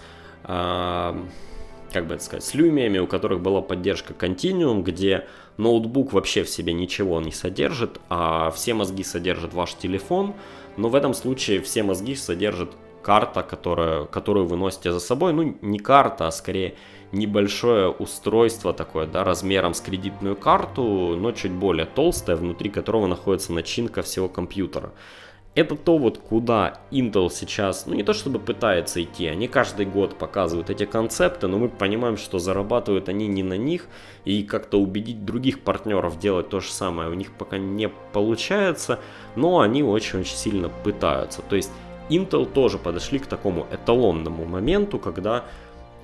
как 1.93 2.06
бы 2.06 2.15
это 2.15 2.23
сказать, 2.23 2.43
с 2.43 2.53
люмиями, 2.53 2.99
у 2.99 3.08
которых 3.08 3.41
была 3.41 3.62
поддержка 3.62 4.13
Continuum, 4.13 4.84
где 4.84 5.25
ноутбук 5.57 6.13
вообще 6.13 6.43
в 6.43 6.49
себе 6.49 6.73
ничего 6.73 7.19
не 7.21 7.31
содержит, 7.31 7.99
а 8.09 8.51
все 8.51 8.73
мозги 8.73 9.03
содержит 9.03 9.53
ваш 9.53 9.73
телефон, 9.73 10.33
но 10.77 10.89
в 10.89 10.95
этом 10.95 11.13
случае 11.13 11.61
все 11.61 11.83
мозги 11.83 12.15
содержат 12.15 12.71
карта, 13.01 13.41
которая, 13.41 14.05
которую 14.05 14.45
вы 14.47 14.57
носите 14.57 14.91
за 14.91 14.99
собой, 14.99 15.33
ну 15.33 15.57
не 15.61 15.79
карта, 15.79 16.27
а 16.27 16.31
скорее 16.31 16.75
небольшое 17.11 17.89
устройство 17.89 18.73
такое, 18.73 19.07
да, 19.07 19.23
размером 19.23 19.73
с 19.73 19.81
кредитную 19.81 20.35
карту, 20.35 21.15
но 21.17 21.31
чуть 21.31 21.53
более 21.53 21.85
толстое, 21.85 22.35
внутри 22.35 22.69
которого 22.69 23.07
находится 23.07 23.53
начинка 23.53 24.01
всего 24.01 24.27
компьютера 24.27 24.91
это 25.57 25.75
то 25.75 25.97
вот 25.97 26.19
куда 26.19 26.81
Intel 26.91 27.31
сейчас, 27.31 27.87
ну 27.87 27.95
не 27.95 28.03
то 28.03 28.13
чтобы 28.13 28.37
пытается 28.37 29.01
идти, 29.01 29.25
они 29.25 29.47
каждый 29.47 29.87
год 29.87 30.15
показывают 30.15 30.69
эти 30.69 30.85
концепты, 30.85 31.47
но 31.47 31.57
мы 31.57 31.67
понимаем, 31.67 32.15
что 32.15 32.37
зарабатывают 32.37 33.09
они 33.09 33.27
не 33.27 33.41
на 33.41 33.57
них, 33.57 33.87
и 34.23 34.43
как-то 34.43 34.79
убедить 34.79 35.25
других 35.25 35.61
партнеров 35.61 36.19
делать 36.19 36.49
то 36.49 36.59
же 36.59 36.71
самое 36.71 37.09
у 37.09 37.15
них 37.15 37.31
пока 37.31 37.57
не 37.57 37.89
получается, 37.89 38.99
но 39.35 39.59
они 39.61 39.81
очень-очень 39.81 40.37
сильно 40.37 40.69
пытаются. 40.69 41.41
То 41.41 41.55
есть 41.55 41.71
Intel 42.11 42.45
тоже 42.45 42.77
подошли 42.77 43.17
к 43.17 43.25
такому 43.25 43.65
эталонному 43.71 44.45
моменту, 44.45 44.99
когда 44.99 45.45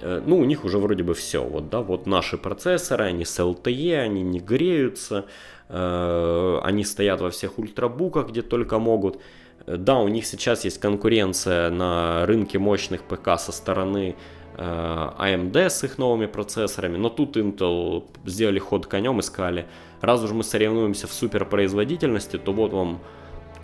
э, 0.01 0.19
ну, 0.25 0.39
у 0.39 0.45
них 0.45 0.65
уже 0.65 0.79
вроде 0.79 1.03
бы 1.03 1.13
все, 1.13 1.43
вот, 1.43 1.69
да, 1.69 1.81
вот 1.81 2.07
наши 2.07 2.39
процессоры, 2.39 3.05
они 3.05 3.23
с 3.23 3.39
LTE, 3.39 3.99
они 3.99 4.23
не 4.23 4.39
греются, 4.39 5.25
э, 5.69 6.59
они 6.63 6.83
стоят 6.83 7.21
во 7.21 7.29
всех 7.29 7.59
ультрабуках, 7.59 8.29
где 8.29 8.41
только 8.41 8.79
могут, 8.79 9.21
да, 9.65 9.99
у 9.99 10.07
них 10.07 10.25
сейчас 10.25 10.65
есть 10.65 10.79
конкуренция 10.79 11.69
на 11.69 12.25
рынке 12.25 12.59
мощных 12.59 13.03
ПК 13.03 13.39
со 13.39 13.51
стороны 13.51 14.15
AMD 14.57 15.57
э, 15.57 15.69
с 15.69 15.83
их 15.83 15.97
новыми 15.97 16.25
процессорами, 16.25 16.97
но 16.97 17.09
тут 17.09 17.37
Intel 17.37 18.03
сделали 18.25 18.59
ход 18.59 18.85
конем 18.85 19.19
и 19.19 19.21
сказали, 19.21 19.65
раз 20.01 20.21
уж 20.21 20.31
мы 20.31 20.43
соревнуемся 20.43 21.07
в 21.07 21.13
суперпроизводительности, 21.13 22.37
то 22.37 22.53
вот 22.53 22.73
вам 22.73 22.99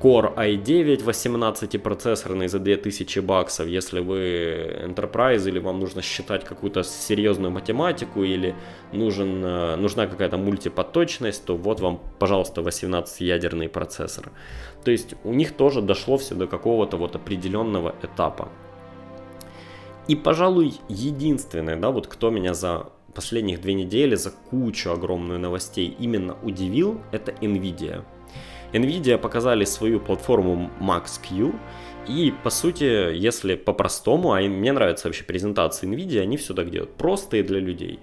Core 0.02 0.34
i9 0.34 1.04
18-процессорный 1.04 2.48
за 2.48 2.60
2000 2.60 3.20
баксов, 3.20 3.68
если 3.68 4.00
вы 4.00 4.86
Enterprise 4.86 5.46
или 5.50 5.60
вам 5.60 5.80
нужно 5.80 6.02
считать 6.02 6.46
какую-то 6.46 6.84
серьезную 6.84 7.52
математику 7.52 8.24
или 8.24 8.56
нужен, 8.94 9.44
э, 9.44 9.76
нужна 9.76 10.08
какая-то 10.08 10.38
мультипоточность, 10.38 11.44
то 11.44 11.58
вот 11.58 11.82
вам, 11.82 12.00
пожалуйста, 12.18 12.62
18-ядерный 12.62 13.68
процессор. 13.68 14.32
То 14.86 14.92
есть 14.92 15.16
у 15.26 15.34
них 15.34 15.52
тоже 15.52 15.82
дошло 15.82 16.18
все 16.18 16.34
до 16.34 16.48
какого-то 16.48 16.96
вот 16.96 17.18
определенного 17.18 17.94
этапа. 18.02 18.48
И, 20.08 20.16
пожалуй, 20.16 20.76
единственное, 20.88 21.76
да, 21.76 21.92
вот 21.92 22.08
кто 22.08 22.30
меня 22.30 22.54
за 22.54 22.88
последних 23.14 23.60
две 23.60 23.74
недели, 23.74 24.16
за 24.16 24.32
кучу 24.32 24.92
огромную 24.92 25.40
новостей 25.40 25.94
именно 26.00 26.38
удивил, 26.42 27.02
это 27.12 27.34
Nvidia. 27.34 28.06
Nvidia 28.74 29.18
показали 29.18 29.66
свою 29.66 30.00
платформу 30.00 30.70
Max-Q, 30.80 31.54
и 32.08 32.34
по 32.44 32.50
сути, 32.50 33.14
если 33.16 33.56
по-простому, 33.56 34.34
а 34.34 34.42
мне 34.42 34.72
нравятся 34.72 35.08
вообще 35.08 35.24
презентации 35.24 35.88
Nvidia, 35.88 36.22
они 36.22 36.38
все 36.38 36.54
так 36.54 36.70
делают, 36.70 36.96
простые 36.96 37.44
для 37.44 37.60
людей. 37.60 38.00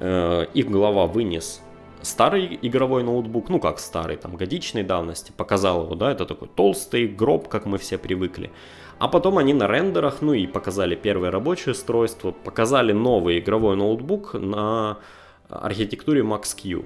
Э, 0.00 0.46
их 0.54 0.70
глава 0.70 1.06
вынес 1.06 1.62
старый 2.02 2.58
игровой 2.62 3.02
ноутбук, 3.02 3.48
ну 3.48 3.60
как 3.60 3.78
старый, 3.78 4.16
там 4.16 4.36
годичной 4.36 4.82
давности, 4.82 5.32
показал 5.36 5.84
его, 5.84 5.94
да, 5.94 6.12
это 6.12 6.24
такой 6.24 6.48
толстый 6.48 7.08
гроб, 7.08 7.48
как 7.48 7.66
мы 7.66 7.78
все 7.78 7.98
привыкли. 7.98 8.50
А 8.98 9.08
потом 9.08 9.38
они 9.38 9.52
на 9.52 9.66
рендерах, 9.66 10.22
ну 10.22 10.32
и 10.32 10.46
показали 10.46 10.94
первое 10.94 11.30
рабочее 11.30 11.72
устройство, 11.72 12.30
показали 12.30 12.92
новый 12.92 13.38
игровой 13.38 13.76
ноутбук 13.76 14.34
на 14.34 14.98
архитектуре 15.48 16.22
Max-Q 16.22 16.84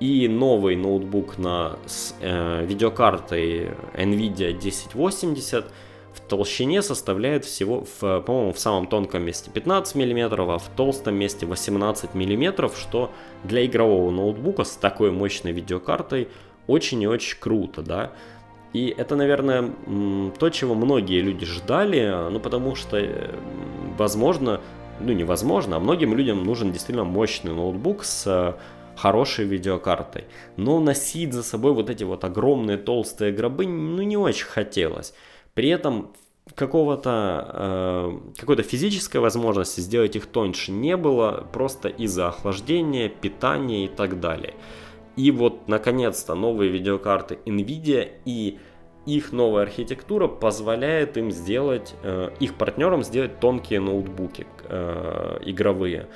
и 0.00 0.28
новый 0.28 0.76
ноутбук 0.76 1.38
на, 1.38 1.78
с 1.86 2.14
э, 2.20 2.64
видеокартой 2.66 3.70
NVIDIA 3.94 4.50
1080 4.56 5.66
в 6.12 6.20
толщине 6.20 6.82
составляет 6.82 7.44
всего, 7.44 7.84
в, 7.84 8.20
по-моему, 8.20 8.52
в 8.52 8.58
самом 8.58 8.86
тонком 8.86 9.24
месте 9.24 9.50
15 9.52 9.94
мм, 9.96 10.52
а 10.52 10.58
в 10.58 10.68
толстом 10.76 11.16
месте 11.16 11.46
18 11.46 12.14
мм, 12.14 12.70
что 12.76 13.10
для 13.42 13.64
игрового 13.66 14.10
ноутбука 14.10 14.64
с 14.64 14.76
такой 14.76 15.10
мощной 15.10 15.52
видеокартой 15.52 16.28
очень 16.66 17.02
и 17.02 17.06
очень 17.06 17.38
круто, 17.38 17.82
да. 17.82 18.12
И 18.72 18.92
это, 18.96 19.14
наверное, 19.14 19.70
то, 20.38 20.50
чего 20.50 20.74
многие 20.74 21.20
люди 21.20 21.46
ждали, 21.46 22.30
ну 22.30 22.40
потому 22.40 22.74
что, 22.74 22.96
э, 22.96 23.30
возможно, 23.96 24.60
ну 25.00 25.12
невозможно, 25.12 25.76
а 25.76 25.80
многим 25.80 26.14
людям 26.14 26.44
нужен 26.44 26.72
действительно 26.72 27.04
мощный 27.04 27.52
ноутбук 27.52 28.04
с 28.04 28.56
хорошей 28.96 29.44
видеокартой. 29.44 30.24
Но 30.56 30.80
носить 30.80 31.32
за 31.32 31.42
собой 31.42 31.72
вот 31.72 31.90
эти 31.90 32.04
вот 32.04 32.24
огромные 32.24 32.76
толстые 32.76 33.32
гробы, 33.32 33.66
ну, 33.66 34.02
не 34.02 34.16
очень 34.16 34.46
хотелось. 34.46 35.14
При 35.54 35.68
этом 35.68 36.12
какого-то 36.54 37.50
э, 37.52 38.38
какой-то 38.38 38.62
физической 38.62 39.16
возможности 39.16 39.80
сделать 39.80 40.14
их 40.16 40.26
тоньше 40.26 40.72
не 40.72 40.96
было, 40.96 41.46
просто 41.52 41.88
из-за 41.88 42.28
охлаждения, 42.28 43.08
питания 43.08 43.86
и 43.86 43.88
так 43.88 44.20
далее. 44.20 44.54
И 45.16 45.30
вот, 45.30 45.68
наконец-то, 45.68 46.34
новые 46.34 46.70
видеокарты 46.70 47.38
Nvidia 47.46 48.10
и 48.24 48.58
их 49.06 49.32
новая 49.32 49.62
архитектура 49.62 50.28
позволяет 50.28 51.16
им 51.16 51.30
сделать, 51.30 51.94
э, 52.02 52.30
их 52.40 52.54
партнерам 52.54 53.02
сделать 53.02 53.38
тонкие 53.40 53.80
ноутбуки 53.80 54.46
э, 54.64 55.38
игровые. 55.44 56.08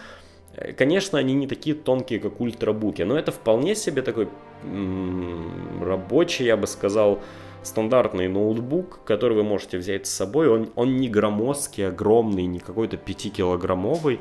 Конечно, 0.76 1.18
они 1.18 1.34
не 1.34 1.46
такие 1.46 1.76
тонкие, 1.76 2.18
как 2.18 2.40
ультрабуки, 2.40 3.02
но 3.02 3.16
это 3.16 3.30
вполне 3.30 3.74
себе 3.74 4.02
такой 4.02 4.28
м- 4.64 5.82
рабочий, 5.82 6.44
я 6.44 6.56
бы 6.56 6.66
сказал, 6.66 7.20
стандартный 7.62 8.28
ноутбук, 8.28 9.00
который 9.04 9.36
вы 9.36 9.44
можете 9.44 9.78
взять 9.78 10.06
с 10.06 10.10
собой. 10.10 10.48
Он, 10.48 10.68
он 10.74 10.96
не 10.96 11.08
громоздкий, 11.08 11.86
огромный, 11.86 12.46
не 12.46 12.58
какой-то 12.58 12.96
5-килограммовый. 12.96 14.18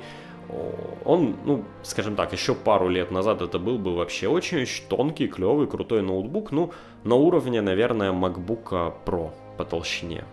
Он, 1.06 1.36
ну, 1.46 1.64
скажем 1.84 2.16
так, 2.16 2.34
еще 2.34 2.56
пару 2.56 2.88
лет 2.88 3.12
назад 3.12 3.42
это 3.42 3.60
был 3.60 3.78
бы 3.78 3.96
вообще 3.96 4.28
очень-очень 4.28 4.88
тонкий, 4.88 5.28
клевый, 5.28 5.68
крутой 5.68 6.02
ноутбук. 6.04 6.52
Ну, 6.52 6.72
на 7.04 7.16
уровне, 7.16 7.62
наверное, 7.62 8.12
MacBook 8.12 8.94
Pro 9.06 9.32
по 9.58 9.66
толщине. 9.66 10.24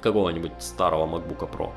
Какого-нибудь 0.00 0.52
старого 0.60 1.06
MacBook 1.06 1.50
Pro 1.50 1.70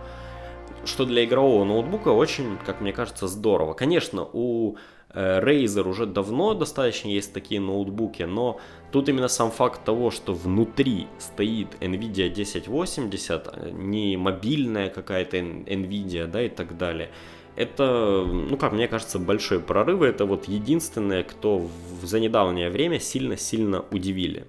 что 0.86 1.06
для 1.06 1.24
игрового 1.26 1.64
ноутбука 1.64 2.10
очень, 2.10 2.58
как 2.66 2.82
мне 2.82 2.94
кажется, 2.94 3.28
здорово. 3.28 3.74
Конечно, 3.74 4.28
у 4.34 4.78
э, 5.10 5.40
Razer 5.40 5.88
уже 5.88 6.06
давно 6.06 6.54
достаточно 6.54 7.10
есть 7.10 7.34
такие 7.34 7.62
ноутбуки, 7.62 8.24
но 8.24 8.60
тут 8.92 9.10
именно 9.10 9.28
сам 9.28 9.52
факт 9.52 9.84
того, 9.84 10.12
что 10.12 10.34
внутри 10.34 11.08
стоит 11.20 11.76
NVIDIA 11.82 12.32
1080, 12.32 13.48
э, 13.54 13.70
не 13.72 14.18
мобильная 14.18 14.90
какая-то 14.90 15.38
NVIDIA, 15.38 16.28
да, 16.28 16.42
и 16.44 16.50
так 16.50 16.78
далее. 16.78 17.10
Это, 17.56 18.24
ну 18.26 18.58
как 18.58 18.72
мне 18.72 18.88
кажется, 18.88 19.20
большой 19.20 19.60
прорыв. 19.60 20.02
Это 20.02 20.26
вот 20.26 20.48
единственное, 20.48 21.24
кто 21.24 21.58
в, 21.60 22.06
за 22.06 22.20
недавнее 22.20 22.70
время 22.70 23.00
сильно-сильно 23.00 23.84
удивили. 23.92 24.48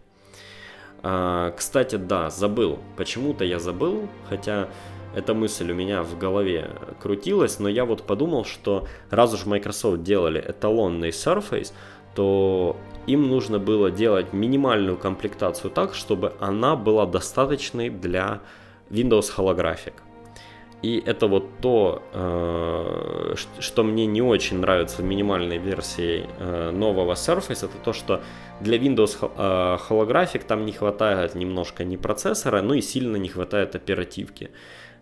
А, 1.03 1.51
кстати, 1.51 1.97
да, 1.97 2.31
забыл. 2.31 2.79
Почему-то 2.97 3.45
я 3.45 3.59
забыл, 3.59 4.09
хотя 4.29 4.69
эта 5.15 5.35
мысль 5.35 5.71
у 5.71 5.75
меня 5.75 6.03
в 6.03 6.19
голове 6.19 6.71
крутилась, 7.01 7.59
но 7.59 7.69
я 7.69 7.85
вот 7.85 8.03
подумал, 8.03 8.45
что 8.45 8.87
раз 9.11 9.35
уж 9.35 9.47
Microsoft 9.47 10.03
делали 10.03 10.45
эталонный 10.47 11.11
Surface, 11.11 11.73
то 12.15 12.77
им 13.07 13.29
нужно 13.29 13.59
было 13.59 13.91
делать 13.91 14.33
минимальную 14.33 14.97
комплектацию 14.97 15.71
так, 15.71 15.95
чтобы 15.95 16.35
она 16.41 16.77
была 16.77 17.07
достаточной 17.07 17.91
для 17.91 18.41
Windows 18.91 19.31
Holographic. 19.37 19.95
И 20.83 21.01
это 21.07 21.29
вот 21.29 21.61
то, 21.61 22.03
э, 22.13 23.35
что 23.61 23.85
мне 23.85 24.05
не 24.07 24.21
очень 24.21 24.59
нравится 24.59 25.01
в 25.01 25.05
минимальной 25.05 25.59
версии 25.59 26.27
э, 26.39 26.71
нового 26.73 27.13
Surface, 27.13 27.65
это 27.65 27.79
то, 27.85 27.93
что 27.93 28.21
для 28.61 28.79
Windows 28.79 29.17
э, 29.21 29.79
Holographic 29.89 30.45
там 30.45 30.67
не 30.67 30.73
хватает 30.73 31.37
немножко 31.37 31.85
не 31.85 31.97
процессора, 31.97 32.63
но 32.63 32.75
и 32.75 32.81
сильно 32.81 33.17
не 33.17 33.29
хватает 33.29 33.77
оперативки. 33.77 34.51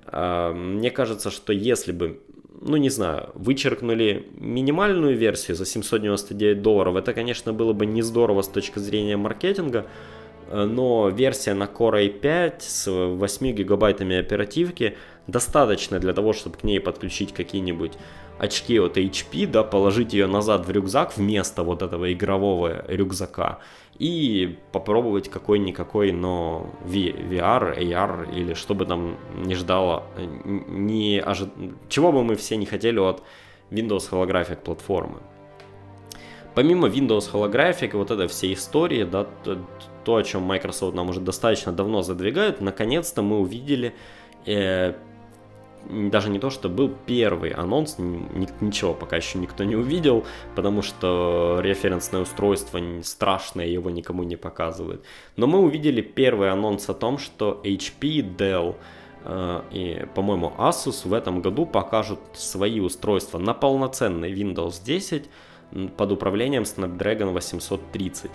А, 0.07 0.53
мне 0.53 0.91
кажется, 0.91 1.31
что 1.31 1.53
если 1.53 1.93
бы, 1.93 2.21
ну 2.61 2.77
не 2.77 2.91
знаю, 2.91 3.31
вычеркнули 3.35 4.27
минимальную 4.39 5.17
версию 5.17 5.57
за 5.57 5.67
799 5.67 6.63
долларов, 6.63 6.97
это, 6.97 7.13
конечно, 7.13 7.53
было 7.53 7.73
бы 7.73 7.87
не 7.87 8.03
здорово 8.03 8.43
с 8.43 8.49
точки 8.49 8.79
зрения 8.79 9.17
маркетинга, 9.17 9.87
но 10.53 11.09
версия 11.11 11.55
на 11.55 11.65
Core 11.65 12.21
i5 12.21 12.55
с 12.59 12.91
8 12.91 13.53
гигабайтами 13.53 14.17
оперативки 14.17 14.97
достаточно 15.29 16.01
для 16.01 16.13
того, 16.13 16.33
чтобы 16.33 16.57
к 16.57 16.65
ней 16.65 16.81
подключить 16.81 17.33
какие-нибудь 17.33 17.93
очки 18.39 18.81
от 18.81 18.97
HP, 18.97 19.47
да, 19.47 19.63
положить 19.63 20.13
ее 20.13 20.27
назад 20.27 20.67
в 20.67 20.71
рюкзак 20.71 21.17
вместо 21.17 21.63
вот 21.63 21.83
этого 21.83 22.13
игрового 22.13 22.85
рюкзака 22.89 23.59
и 24.01 24.57
попробовать 24.73 25.29
какой-никакой, 25.29 26.11
но 26.11 26.71
VR, 26.87 27.79
AR 27.79 28.35
или 28.35 28.55
что 28.55 28.75
бы 28.75 28.87
там 28.87 29.19
не 29.35 29.55
ждало, 29.55 30.05
не 30.17 31.21
ожи... 31.21 31.51
чего 31.91 32.11
бы 32.11 32.25
мы 32.25 32.35
все 32.37 32.57
не 32.57 32.65
хотели 32.65 32.99
от 32.99 33.23
Windows 33.71 34.11
Holographic 34.11 34.63
платформы. 34.63 35.19
Помимо 36.55 36.89
Windows 36.89 37.31
Holographic, 37.31 37.95
вот 37.95 38.11
этой 38.11 38.27
всей 38.27 38.55
истории, 38.55 39.05
да, 39.05 39.27
то, 39.45 39.59
то, 40.05 40.17
о 40.17 40.23
чем 40.23 40.45
Microsoft 40.45 40.97
нам 40.97 41.11
уже 41.11 41.21
достаточно 41.21 41.71
давно 41.71 42.01
задвигает, 42.01 42.63
наконец-то 42.63 43.21
мы 43.21 43.39
увидели 43.39 43.93
э, 44.47 44.95
даже 45.89 46.31
не 46.31 46.39
то, 46.39 46.51
что 46.51 46.69
был 46.69 46.91
первый 47.07 47.51
анонс, 47.51 47.97
ничего 47.99 48.95
пока 48.95 49.17
еще 49.17 49.39
никто 49.39 49.65
не 49.65 49.77
увидел, 49.77 50.25
потому 50.55 50.83
что 50.83 51.61
референсное 51.63 52.23
устройство 52.23 52.81
страшное, 53.03 53.67
его 53.67 53.91
никому 53.91 54.23
не 54.23 54.37
показывает. 54.37 55.05
Но 55.37 55.47
мы 55.47 55.61
увидели 55.61 56.01
первый 56.01 56.51
анонс 56.51 56.89
о 56.89 56.95
том, 56.95 57.19
что 57.19 57.61
HP, 57.65 58.37
Dell 58.37 58.77
э, 59.25 59.63
и, 59.73 60.07
по-моему, 60.15 60.53
Asus 60.59 61.09
в 61.09 61.13
этом 61.13 61.41
году 61.43 61.67
покажут 61.67 62.21
свои 62.35 62.81
устройства 62.81 63.39
на 63.39 63.55
полноценный 63.55 64.33
Windows 64.33 64.85
10 64.85 65.29
под 65.97 66.13
управлением 66.13 66.63
Snapdragon 66.65 67.33
830. 67.33 68.31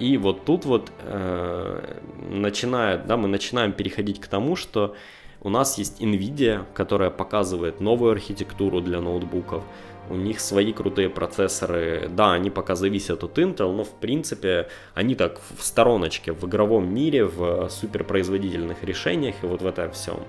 И 0.00 0.16
вот 0.16 0.44
тут 0.44 0.64
вот 0.64 0.90
э, 1.02 2.00
начинает, 2.28 3.06
да, 3.06 3.16
мы 3.16 3.28
начинаем 3.28 3.72
переходить 3.72 4.20
к 4.20 4.26
тому, 4.26 4.56
что 4.56 4.96
у 5.44 5.50
нас 5.50 5.78
есть 5.78 6.00
Nvidia, 6.00 6.64
которая 6.72 7.10
показывает 7.10 7.80
новую 7.80 8.12
архитектуру 8.12 8.80
для 8.80 9.00
ноутбуков. 9.00 9.62
У 10.10 10.16
них 10.16 10.40
свои 10.40 10.72
крутые 10.72 11.10
процессоры. 11.10 12.08
Да, 12.08 12.32
они 12.32 12.50
пока 12.50 12.74
зависят 12.74 13.22
от 13.24 13.38
Intel, 13.38 13.72
но 13.72 13.84
в 13.84 13.90
принципе 13.90 14.68
они 14.94 15.14
так 15.14 15.40
в 15.56 15.62
стороночке, 15.62 16.32
в 16.32 16.44
игровом 16.46 16.92
мире, 16.92 17.24
в 17.26 17.68
суперпроизводительных 17.68 18.82
решениях 18.84 19.34
и 19.42 19.46
вот 19.46 19.62
в 19.62 19.66
этом 19.66 19.90
всем. 19.92 20.20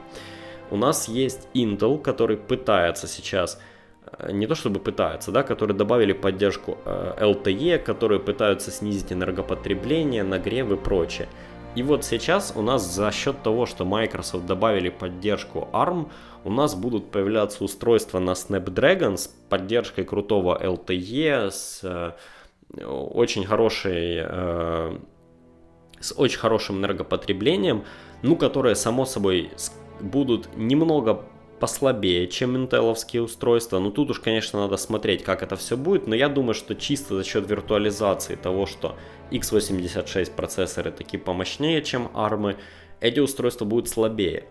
У 0.69 0.77
нас 0.77 1.07
есть 1.07 1.47
Intel, 1.53 2.01
который 2.01 2.37
пытается 2.37 3.07
сейчас 3.07 3.59
э, 4.19 4.31
не 4.31 4.47
то 4.47 4.55
чтобы 4.55 4.79
пытаются, 4.79 5.31
да, 5.31 5.43
которые 5.43 5.77
добавили 5.77 6.13
поддержку 6.13 6.77
э, 6.85 7.13
LTE, 7.21 7.79
которые 7.79 8.19
пытаются 8.19 8.71
снизить 8.71 9.13
энергопотребление, 9.13 10.23
нагрев 10.23 10.71
и 10.71 10.75
прочее. 10.75 11.27
И 11.75 11.83
вот 11.83 12.05
сейчас 12.05 12.53
у 12.55 12.61
нас 12.61 12.83
за 12.83 13.11
счет 13.11 13.43
того, 13.43 13.65
что 13.65 13.85
Microsoft 13.85 14.45
добавили 14.45 14.89
поддержку 14.89 15.67
ARM, 15.73 16.09
у 16.45 16.51
нас 16.51 16.73
будут 16.75 17.11
появляться 17.11 17.63
устройства 17.63 18.19
на 18.19 18.31
Snapdragon 18.31 19.17
с 19.17 19.27
поддержкой 19.27 20.05
крутого 20.05 20.57
LTE, 20.63 21.51
с 21.51 21.81
э, 21.83 22.85
очень 22.85 23.45
хорошей 23.45 24.19
э, 24.23 24.97
с 25.99 26.13
очень 26.17 26.39
хорошим 26.39 26.77
энергопотреблением, 26.77 27.83
ну, 28.21 28.35
которые, 28.35 28.75
само 28.75 29.05
собой, 29.05 29.51
будут 29.99 30.55
немного 30.55 31.23
послабее, 31.59 32.27
чем 32.27 32.57
интеловские 32.57 33.21
устройства. 33.21 33.79
Ну, 33.79 33.91
тут 33.91 34.09
уж, 34.11 34.19
конечно, 34.19 34.59
надо 34.59 34.77
смотреть, 34.77 35.23
как 35.23 35.43
это 35.43 35.55
все 35.55 35.77
будет, 35.77 36.07
но 36.07 36.15
я 36.15 36.29
думаю, 36.29 36.53
что 36.53 36.75
чисто 36.75 37.15
за 37.15 37.23
счет 37.23 37.49
виртуализации 37.49 38.35
того, 38.35 38.65
что 38.65 38.95
x86 39.31 40.35
процессоры 40.35 40.91
такие 40.91 41.19
помощнее, 41.19 41.81
чем 41.81 42.07
ARM, 42.13 42.57
эти 42.99 43.19
устройства 43.19 43.65
будут 43.65 43.89
слабее. 43.89 44.45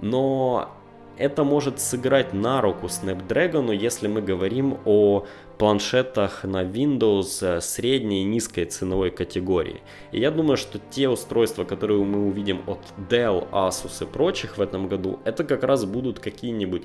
Но 0.00 0.70
это 1.18 1.44
может 1.44 1.80
сыграть 1.80 2.32
на 2.32 2.60
руку 2.60 2.86
Snapdragon, 2.86 3.74
если 3.74 4.08
мы 4.08 4.22
говорим 4.22 4.78
о 4.84 5.26
планшетах 5.58 6.44
на 6.44 6.62
Windows 6.64 7.44
э, 7.44 7.60
средней 7.60 8.22
и 8.22 8.24
низкой 8.24 8.64
ценовой 8.64 9.10
категории. 9.10 9.82
И 10.12 10.20
я 10.20 10.30
думаю, 10.30 10.56
что 10.56 10.78
те 10.90 11.08
устройства, 11.08 11.64
которые 11.64 12.02
мы 12.04 12.28
увидим 12.28 12.62
от 12.66 12.78
Dell, 13.10 13.50
Asus 13.50 14.04
и 14.04 14.06
прочих 14.06 14.56
в 14.56 14.60
этом 14.60 14.88
году, 14.88 15.18
это 15.24 15.42
как 15.42 15.64
раз 15.64 15.84
будут 15.84 16.20
какие-нибудь 16.20 16.84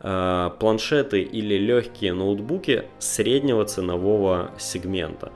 э, 0.00 0.50
планшеты 0.60 1.22
или 1.22 1.56
легкие 1.56 2.12
ноутбуки 2.12 2.84
среднего 2.98 3.64
ценового 3.64 4.50
сегмента. 4.58 5.32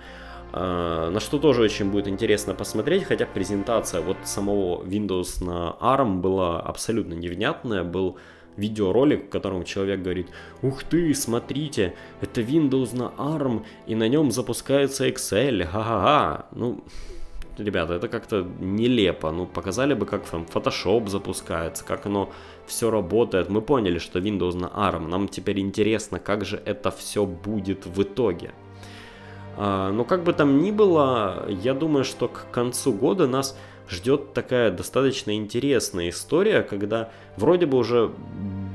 А, 0.57 1.11
на 1.11 1.19
что 1.19 1.39
тоже 1.39 1.63
очень 1.63 1.91
будет 1.91 2.07
интересно 2.07 2.55
посмотреть, 2.55 3.05
хотя 3.05 3.27
презентация 3.27 4.01
вот 4.01 4.19
самого 4.23 4.85
Windows 4.85 5.45
на 5.45 5.77
ARM 5.81 6.21
была 6.21 6.61
абсолютно 6.61 7.15
невнятная, 7.15 7.83
был 7.83 8.19
видеоролик, 8.57 9.27
в 9.27 9.29
котором 9.29 9.65
человек 9.65 10.03
говорит, 10.03 10.29
ух 10.63 10.85
ты, 10.85 11.15
смотрите, 11.15 11.95
это 12.21 12.41
Windows 12.41 12.97
на 12.97 13.13
ARM, 13.17 13.65
и 13.87 13.95
на 13.95 14.09
нем 14.09 14.31
запускается 14.31 15.09
Excel, 15.09 15.65
ха-ха-ха. 15.65 16.47
Ну, 16.53 16.85
ребята, 17.59 17.95
это 17.95 18.09
как-то 18.09 18.47
нелепо. 18.61 19.31
Ну, 19.31 19.47
показали 19.47 19.95
бы, 19.95 20.07
как 20.07 20.25
там 20.27 20.47
Photoshop 20.53 21.09
запускается, 21.09 21.85
как 21.85 22.07
оно 22.07 22.31
все 22.67 22.91
работает. 22.91 23.49
Мы 23.49 23.61
поняли, 23.61 23.99
что 23.99 24.19
Windows 24.19 24.57
на 24.57 24.67
ARM. 24.67 25.09
Нам 25.09 25.29
теперь 25.29 25.61
интересно, 25.61 26.19
как 26.19 26.45
же 26.45 26.61
это 26.65 26.91
все 26.91 27.27
будет 27.27 27.87
в 27.87 28.03
итоге. 28.03 28.53
А, 29.57 29.93
но 29.93 30.05
как 30.05 30.25
бы 30.25 30.33
там 30.33 30.63
ни 30.63 30.71
было, 30.71 31.49
я 31.49 31.75
думаю, 31.75 32.05
что 32.05 32.29
к 32.29 32.47
концу 32.51 32.93
года 32.93 33.27
нас 33.27 33.57
ждет 33.89 34.33
такая 34.33 34.71
достаточно 34.71 35.35
интересная 35.37 36.11
история, 36.11 36.63
когда 36.63 37.11
вроде 37.37 37.67
бы 37.67 37.79
уже 37.79 38.11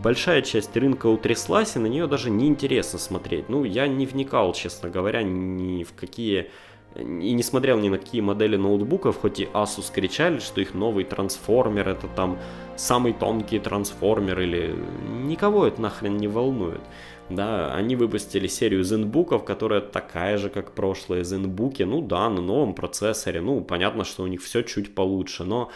большая 0.04 0.42
часть 0.42 0.76
рынка 0.76 1.08
утряслась, 1.08 1.76
и 1.76 1.80
на 1.80 1.88
нее 1.88 2.08
даже 2.08 2.30
неинтересно 2.30 3.00
смотреть. 3.00 3.50
Ну, 3.50 3.64
я 3.64 3.88
не 3.88 4.06
вникал, 4.06 4.54
честно 4.54 4.90
говоря, 4.90 5.24
ни 5.24 5.84
в 5.84 5.94
какие 5.94 6.50
и 6.96 7.34
не 7.34 7.44
смотрел 7.44 7.78
ни 7.78 7.90
на 7.90 8.00
какие 8.00 8.22
модели 8.22 8.56
ноутбуков, 8.56 9.20
хоть 9.20 9.40
и 9.40 9.46
Asus 9.46 9.92
кричали, 9.94 10.40
что 10.40 10.60
их 10.60 10.74
новый 10.74 11.04
трансформер 11.04 11.88
это 11.88 12.08
там 12.08 12.40
самый 12.78 13.14
тонкий 13.14 13.60
трансформер 13.60 14.40
или 14.40 14.76
никого 15.24 15.68
это 15.68 15.82
нахрен 15.82 16.18
не 16.18 16.28
волнует. 16.28 16.82
Да, 17.30 17.74
они 17.76 17.96
выпустили 17.96 18.48
серию 18.48 18.84
зенбуков, 18.84 19.46
которая 19.46 19.82
такая 19.82 20.38
же, 20.38 20.50
как 20.50 20.72
прошлые 20.72 21.24
зенбуки. 21.24 21.84
Ну 21.84 22.02
да, 22.02 22.30
на 22.30 22.42
новом 22.42 22.74
процессоре. 22.74 23.40
Ну, 23.42 23.62
понятно, 23.62 24.04
что 24.04 24.24
у 24.24 24.28
них 24.28 24.42
все 24.42 24.64
чуть 24.64 24.96
получше, 24.96 25.44
но 25.44 25.70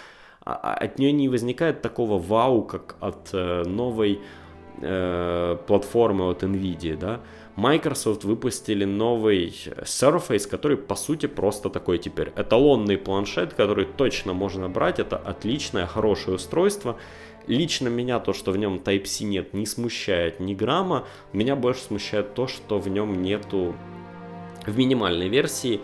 а, 0.45 0.53
а, 0.53 0.73
от 0.73 0.99
нее 0.99 1.11
не 1.11 1.29
возникает 1.29 1.81
такого 1.81 2.17
вау, 2.17 2.63
как 2.63 2.95
от 2.99 3.29
э, 3.33 3.63
новой 3.65 4.19
э, 4.81 5.57
платформы 5.67 6.29
от 6.29 6.43
Nvidia, 6.43 6.97
да. 6.97 7.21
Microsoft 7.55 8.23
выпустили 8.23 8.83
новый 8.83 9.49
Surface, 9.83 10.49
который 10.49 10.75
по 10.75 10.95
сути 10.95 11.27
просто 11.27 11.69
такой 11.69 11.99
теперь 11.99 12.33
эталонный 12.35 12.97
планшет, 12.97 13.53
который 13.53 13.85
точно 13.85 14.33
можно 14.33 14.69
брать. 14.69 14.99
Это 14.99 15.17
отличное, 15.17 15.85
хорошее 15.85 16.37
устройство. 16.37 16.97
Лично 17.47 17.87
меня 17.89 18.19
то, 18.19 18.33
что 18.33 18.51
в 18.51 18.57
нем 18.57 18.75
Type-C 18.75 19.25
нет, 19.25 19.53
не 19.53 19.65
смущает 19.65 20.39
ни 20.39 20.53
грамма. 20.53 21.05
Меня 21.33 21.55
больше 21.55 21.81
смущает 21.81 22.33
то, 22.33 22.47
что 22.47 22.79
в 22.79 22.87
нем 22.87 23.21
нету 23.21 23.75
в 24.65 24.77
минимальной 24.77 25.27
версии, 25.27 25.81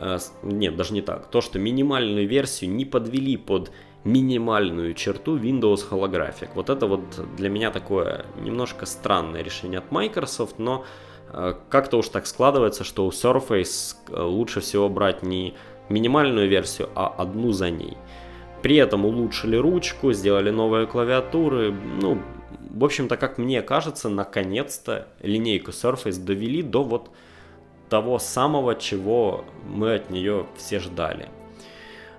э, 0.00 0.18
нет, 0.42 0.76
даже 0.76 0.94
не 0.94 1.02
так, 1.02 1.26
то, 1.28 1.40
что 1.40 1.58
минимальную 1.58 2.26
версию 2.26 2.70
не 2.70 2.84
подвели 2.84 3.36
под 3.36 3.70
минимальную 4.04 4.94
черту 4.94 5.38
Windows 5.38 5.88
Holographic. 5.88 6.50
Вот 6.54 6.70
это 6.70 6.86
вот 6.86 7.02
для 7.36 7.48
меня 7.48 7.70
такое 7.70 8.26
немножко 8.40 8.86
странное 8.86 9.42
решение 9.42 9.78
от 9.78 9.90
Microsoft, 9.92 10.58
но 10.58 10.84
э, 11.28 11.54
как-то 11.68 11.98
уж 11.98 12.08
так 12.08 12.26
складывается, 12.26 12.84
что 12.84 13.06
у 13.06 13.10
Surface 13.10 13.94
э, 14.08 14.20
лучше 14.20 14.60
всего 14.60 14.88
брать 14.88 15.22
не 15.22 15.54
минимальную 15.88 16.48
версию, 16.48 16.88
а 16.94 17.06
одну 17.08 17.52
за 17.52 17.70
ней. 17.70 17.96
При 18.62 18.76
этом 18.76 19.04
улучшили 19.04 19.56
ручку, 19.56 20.12
сделали 20.12 20.50
новые 20.50 20.86
клавиатуры. 20.86 21.72
Ну, 22.00 22.22
в 22.70 22.84
общем-то, 22.84 23.16
как 23.16 23.36
мне 23.38 23.60
кажется, 23.60 24.08
наконец-то 24.08 25.08
линейку 25.20 25.72
Surface 25.72 26.22
довели 26.22 26.62
до 26.62 26.84
вот 26.84 27.10
того 27.88 28.18
самого, 28.18 28.74
чего 28.74 29.44
мы 29.66 29.96
от 29.96 30.10
нее 30.10 30.46
все 30.56 30.78
ждали. 30.78 31.28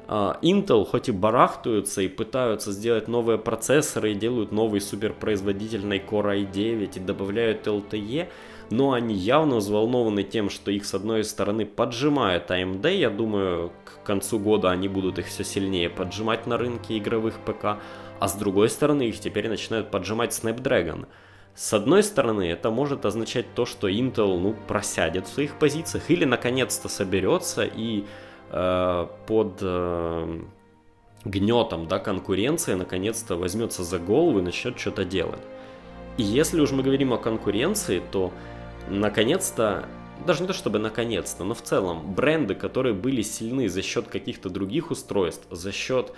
А, 0.08 0.38
Intel 0.42 0.86
хоть 0.86 1.10
и 1.10 1.12
барахтаются 1.12 2.02
и 2.02 2.08
пытаются 2.08 2.72
сделать 2.72 3.08
новые 3.08 3.38
процессоры 3.38 4.12
и 4.12 4.16
делают 4.16 4.52
новый 4.52 4.82
суперпроизводительный 4.82 6.00
Core 6.00 6.46
i9 6.46 6.98
и 6.98 7.00
добавляют 7.00 7.66
LTE, 7.66 8.28
но 8.70 8.94
они 8.94 9.16
явно 9.16 9.58
взволнованы 9.58 10.24
тем, 10.24 10.50
что 10.50 10.72
их 10.72 10.86
с 10.86 10.94
одной 10.94 11.24
стороны 11.24 11.66
поджимает 11.66 12.50
AMD, 12.52 12.96
я 12.96 13.10
думаю, 13.10 13.72
к 13.86 14.06
концу 14.06 14.40
года 14.40 14.72
они 14.72 14.88
будут 14.88 15.20
их 15.20 15.28
все 15.28 15.44
сильнее 15.44 15.90
поджимать 15.90 16.48
на 16.48 16.58
рынке 16.58 16.98
игровых 16.98 17.40
ПК, 17.40 17.78
а 18.20 18.28
с 18.28 18.36
другой 18.36 18.70
стороны 18.70 19.04
их 19.04 19.20
теперь 19.20 19.50
начинают 19.50 19.92
поджимать 19.92 20.32
Snapdragon. 20.32 21.08
С 21.56 21.74
одной 21.74 22.02
стороны, 22.02 22.50
это 22.50 22.72
может 22.72 23.06
означать 23.06 23.46
то, 23.54 23.66
что 23.66 23.88
Intel 23.88 24.40
ну, 24.40 24.56
просядет 24.68 25.28
в 25.28 25.34
своих 25.34 25.60
позициях 25.60 26.10
или 26.10 26.26
наконец-то 26.26 26.90
соберется 26.90 27.64
и 27.64 28.06
э, 28.50 29.08
под 29.28 29.58
э, 29.62 30.40
гнетом 31.26 31.88
да, 31.88 32.00
конкуренции 32.00 32.74
наконец-то 32.74 33.36
возьмется 33.36 33.84
за 33.84 34.00
голову 34.00 34.40
и 34.40 34.42
начнет 34.42 34.80
что-то 34.80 35.06
делать. 35.06 35.42
И 36.18 36.24
если 36.24 36.62
уж 36.62 36.72
мы 36.72 36.84
говорим 36.84 37.14
о 37.14 37.18
конкуренции, 37.18 38.02
то 38.12 38.32
наконец-то, 38.88 39.86
даже 40.26 40.42
не 40.42 40.48
то 40.48 40.54
чтобы 40.54 40.78
наконец-то, 40.78 41.44
но 41.44 41.56
в 41.56 41.62
целом 41.62 42.14
бренды, 42.14 42.54
которые 42.54 42.94
были 42.94 43.22
сильны 43.24 43.68
за 43.68 43.82
счет 43.82 44.08
каких-то 44.08 44.50
других 44.50 44.92
устройств, 44.92 45.48
за 45.50 45.72
счет 45.72 46.14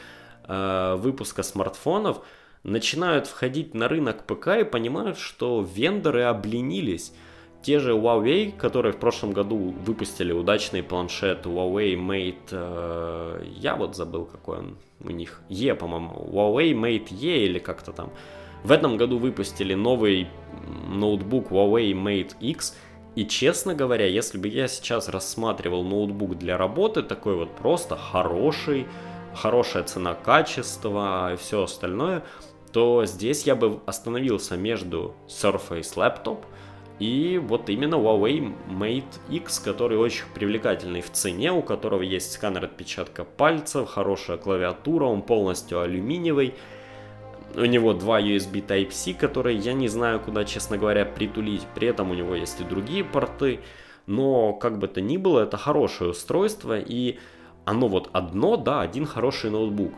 э, 0.47 0.95
выпуска 0.97 1.43
смартфонов, 1.43 2.21
начинают 2.63 3.27
входить 3.27 3.73
на 3.73 3.87
рынок 3.87 4.23
ПК 4.25 4.47
и 4.59 4.63
понимают, 4.63 5.17
что 5.17 5.61
вендоры 5.61 6.23
обленились. 6.23 7.13
Те 7.61 7.79
же 7.79 7.93
Huawei, 7.93 8.55
которые 8.55 8.91
в 8.91 8.97
прошлом 8.97 9.31
году 9.31 9.73
выпустили 9.85 10.31
удачный 10.33 10.83
планшет 10.83 11.45
Huawei 11.45 11.95
Mate, 11.95 12.49
э, 12.51 13.45
я 13.55 13.75
вот 13.75 13.95
забыл 13.95 14.25
какой 14.25 14.57
он 14.59 14.77
у 15.01 15.09
них, 15.09 15.41
E, 15.49 15.73
по-моему, 15.73 16.29
Huawei 16.31 16.73
Mate 16.73 17.13
E 17.13 17.45
или 17.45 17.59
как-то 17.59 17.93
там. 17.93 18.11
В 18.66 18.72
этом 18.72 18.97
году 18.97 19.20
выпустили 19.20 19.76
новый 19.76 20.28
ноутбук 20.88 21.51
Huawei 21.51 21.91
Mate 21.93 22.32
X, 22.39 22.76
и 23.13 23.24
честно 23.24 23.76
говоря, 23.76 24.07
если 24.07 24.39
бы 24.39 24.47
я 24.47 24.68
сейчас 24.68 25.07
рассматривал 25.07 25.84
ноутбук 25.84 26.39
для 26.39 26.57
работы, 26.57 27.03
такой 27.03 27.36
вот 27.36 27.55
просто 27.55 27.95
хороший, 27.95 28.88
хорошая 29.36 29.84
цена-качество 29.84 31.34
и 31.34 31.38
все 31.38 31.61
остальное, 31.61 32.24
то 32.74 33.05
здесь 33.05 33.43
я 33.43 33.55
бы 33.55 33.82
остановился 33.86 34.57
между 34.57 35.13
Surface 35.28 35.95
Laptop– 35.95 36.39
и 36.99 37.41
вот 37.43 37.70
именно 37.70 37.95
Huawei 37.95 38.53
Mate 38.70 39.03
X, 39.30 39.59
который 39.59 39.97
очень 39.97 40.26
привлекательный 40.34 41.01
в 41.01 41.11
цене, 41.11 41.51
у 41.51 41.61
которого 41.61 42.01
есть 42.01 42.32
сканер 42.32 42.66
отпечатка 42.66 43.26
пальцев, 43.26 43.89
хорошая 43.89 44.38
клавиатура, 44.38 45.05
он 45.05 45.22
полностью 45.22 45.82
алюминиевый. 45.82 46.53
У 47.57 47.65
него 47.65 47.93
два 47.93 48.19
USB 48.19 48.65
Type-C, 48.65 49.13
которые 49.13 49.57
я 49.57 49.73
не 49.73 49.87
знаю, 49.87 50.19
куда, 50.19 50.43
честно 50.43 50.77
говоря, 50.77 51.05
притулить. 51.05 51.65
При 51.73 51.87
этом 51.87 52.11
у 52.11 52.13
него 52.13 52.35
есть 52.35 52.59
и 52.59 52.65
другие 52.65 53.03
порты. 53.03 53.61
Но, 54.07 54.53
как 54.53 54.77
бы 54.77 54.87
то 54.87 54.99
ни 54.99 55.17
было, 55.17 55.41
это 55.41 55.55
хорошее 55.55 56.09
устройство. 56.11 56.77
И 56.77 57.17
оно 57.63 57.87
вот 57.87 58.09
одно, 58.11 58.57
да, 58.57 58.81
один 58.81 59.05
хороший 59.05 59.51
ноутбук. 59.51 59.93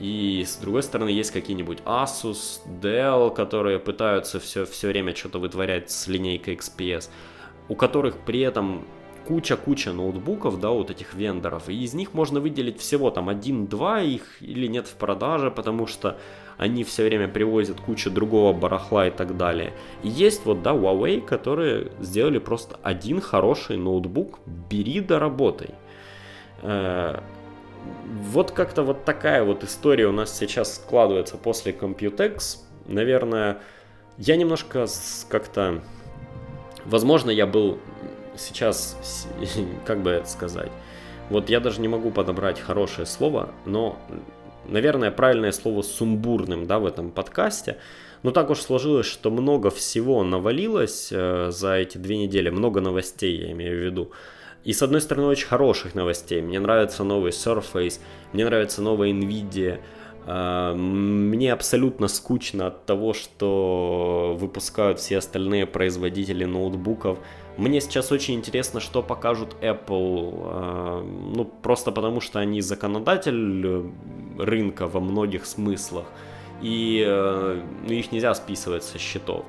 И 0.00 0.44
с 0.46 0.56
другой 0.56 0.82
стороны 0.82 1.10
есть 1.10 1.30
какие-нибудь 1.30 1.78
Asus, 1.84 2.60
Dell, 2.80 3.32
которые 3.32 3.78
пытаются 3.78 4.40
все, 4.40 4.64
все 4.64 4.88
время 4.88 5.14
что-то 5.14 5.38
вытворять 5.38 5.90
с 5.90 6.08
линейкой 6.08 6.56
XPS, 6.56 7.10
у 7.68 7.76
которых 7.76 8.16
при 8.18 8.40
этом 8.40 8.84
куча-куча 9.26 9.92
ноутбуков, 9.92 10.60
да, 10.60 10.70
вот 10.70 10.90
этих 10.90 11.14
вендоров, 11.14 11.68
и 11.68 11.82
из 11.82 11.94
них 11.94 12.12
можно 12.12 12.40
выделить 12.40 12.78
всего 12.80 13.10
там 13.10 13.28
один-два 13.28 14.02
их 14.02 14.42
или 14.42 14.66
нет 14.66 14.86
в 14.86 14.94
продаже, 14.94 15.50
потому 15.50 15.86
что 15.86 16.18
они 16.56 16.84
все 16.84 17.04
время 17.04 17.28
привозят 17.28 17.80
кучу 17.80 18.10
другого 18.10 18.52
барахла 18.52 19.08
и 19.08 19.10
так 19.10 19.36
далее. 19.36 19.72
И 20.02 20.08
есть 20.08 20.44
вот, 20.44 20.62
да, 20.62 20.72
Huawei, 20.72 21.20
которые 21.20 21.90
сделали 22.00 22.38
просто 22.38 22.78
один 22.82 23.20
хороший 23.20 23.76
ноутбук, 23.76 24.38
бери 24.46 25.00
да 25.00 25.18
работай. 25.18 25.70
Э, 26.62 27.20
вот 28.30 28.50
как-то 28.52 28.82
вот 28.82 29.04
такая 29.04 29.44
вот 29.44 29.64
история 29.64 30.06
у 30.06 30.12
нас 30.12 30.36
сейчас 30.36 30.76
складывается 30.76 31.36
после 31.36 31.72
Computex. 31.72 32.58
Наверное, 32.86 33.58
я 34.18 34.36
немножко 34.36 34.86
как-то... 35.28 35.82
Возможно, 36.84 37.30
я 37.30 37.46
был 37.46 37.78
сейчас, 38.36 39.28
как 39.86 40.02
бы 40.02 40.10
это 40.10 40.28
сказать, 40.28 40.70
вот 41.30 41.48
я 41.48 41.60
даже 41.60 41.80
не 41.80 41.88
могу 41.88 42.10
подобрать 42.10 42.60
хорошее 42.60 43.06
слово, 43.06 43.50
но, 43.64 43.98
наверное, 44.66 45.10
правильное 45.10 45.52
слово 45.52 45.82
сумбурным, 45.82 46.66
да, 46.66 46.78
в 46.78 46.86
этом 46.86 47.10
подкасте. 47.10 47.76
Но 48.22 48.30
так 48.30 48.50
уж 48.50 48.60
сложилось, 48.60 49.06
что 49.06 49.30
много 49.30 49.70
всего 49.70 50.24
навалилось 50.24 51.10
э, 51.12 51.50
за 51.50 51.74
эти 51.74 51.98
две 51.98 52.16
недели, 52.16 52.48
много 52.48 52.80
новостей, 52.80 53.36
я 53.36 53.52
имею 53.52 53.78
в 53.78 53.84
виду. 53.84 54.10
И 54.64 54.72
с 54.72 54.82
одной 54.82 55.02
стороны 55.02 55.28
очень 55.28 55.46
хороших 55.46 55.94
новостей. 55.94 56.40
Мне 56.40 56.58
нравится 56.58 57.04
новый 57.04 57.32
Surface, 57.32 58.00
мне 58.32 58.46
нравится 58.46 58.80
новая 58.80 59.10
Nvidia. 59.10 59.80
А, 60.26 60.74
мне 60.74 61.52
абсолютно 61.52 62.08
скучно 62.08 62.68
от 62.68 62.86
того, 62.86 63.12
что 63.12 64.36
выпускают 64.40 65.00
все 65.00 65.18
остальные 65.18 65.66
производители 65.66 66.44
ноутбуков. 66.44 67.18
Мне 67.56 67.80
сейчас 67.80 68.10
очень 68.10 68.34
интересно, 68.34 68.80
что 68.80 69.02
покажут 69.02 69.56
Apple. 69.60 70.42
А, 70.44 71.02
ну, 71.02 71.44
просто 71.44 71.92
потому 71.92 72.20
что 72.20 72.40
они 72.40 72.60
законодатель 72.60 73.92
рынка 74.38 74.88
во 74.88 75.00
многих 75.00 75.46
смыслах. 75.46 76.06
И 76.62 77.04
э, 77.06 77.62
ну, 77.86 77.92
их 77.92 78.12
нельзя 78.12 78.34
списывать 78.34 78.84
со 78.84 78.98
счетов. 78.98 79.44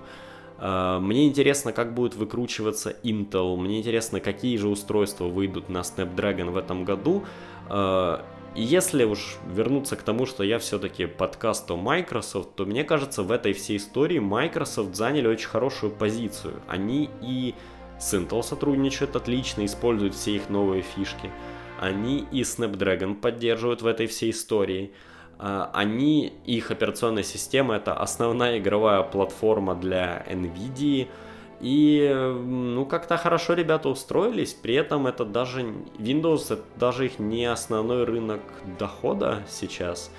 Мне 0.57 1.27
интересно, 1.27 1.73
как 1.73 1.93
будет 1.93 2.15
выкручиваться 2.15 2.95
Intel, 3.03 3.57
мне 3.57 3.79
интересно, 3.79 4.21
какие 4.21 4.55
же 4.55 4.69
устройства 4.69 5.25
выйдут 5.25 5.67
на 5.67 5.79
Snapdragon 5.79 6.51
в 6.51 6.57
этом 6.57 6.85
году. 6.85 7.25
И 7.69 8.61
если 8.61 9.03
уж 9.03 9.35
вернуться 9.53 9.97
к 9.97 10.01
тому, 10.01 10.25
что 10.25 10.45
я 10.45 10.57
все-таки 10.59 11.07
подкаст 11.07 11.69
о 11.69 11.75
Microsoft, 11.75 12.55
то 12.55 12.65
мне 12.65 12.85
кажется, 12.85 13.21
в 13.23 13.31
этой 13.33 13.51
всей 13.51 13.75
истории 13.75 14.19
Microsoft 14.19 14.95
заняли 14.95 15.27
очень 15.27 15.49
хорошую 15.49 15.91
позицию. 15.91 16.53
Они 16.69 17.09
и 17.21 17.53
с 17.99 18.13
Intel 18.13 18.43
сотрудничают 18.43 19.15
отлично, 19.15 19.65
используют 19.65 20.15
все 20.15 20.35
их 20.35 20.49
новые 20.49 20.81
фишки. 20.81 21.31
Они 21.79 22.25
и 22.31 22.41
Snapdragon 22.41 23.15
поддерживают 23.15 23.81
в 23.81 23.87
этой 23.87 24.07
всей 24.07 24.31
истории. 24.31 24.93
А, 25.37 25.69
они, 25.73 26.33
их 26.45 26.71
операционная 26.71 27.23
система 27.23 27.75
это 27.75 27.93
основная 27.93 28.59
игровая 28.59 29.03
платформа 29.03 29.75
для 29.75 30.25
NVIDIA. 30.29 31.07
И 31.61 32.13
ну 32.13 32.85
как-то 32.85 33.17
хорошо 33.17 33.53
ребята 33.53 33.87
устроились, 33.87 34.53
при 34.53 34.75
этом 34.75 35.07
это 35.07 35.23
даже 35.23 35.61
Windows, 35.97 36.53
это 36.53 36.63
даже 36.77 37.05
их 37.05 37.17
не 37.17 37.45
основной 37.45 38.03
рынок 38.03 38.41
дохода 38.77 39.43
сейчас. 39.47 40.11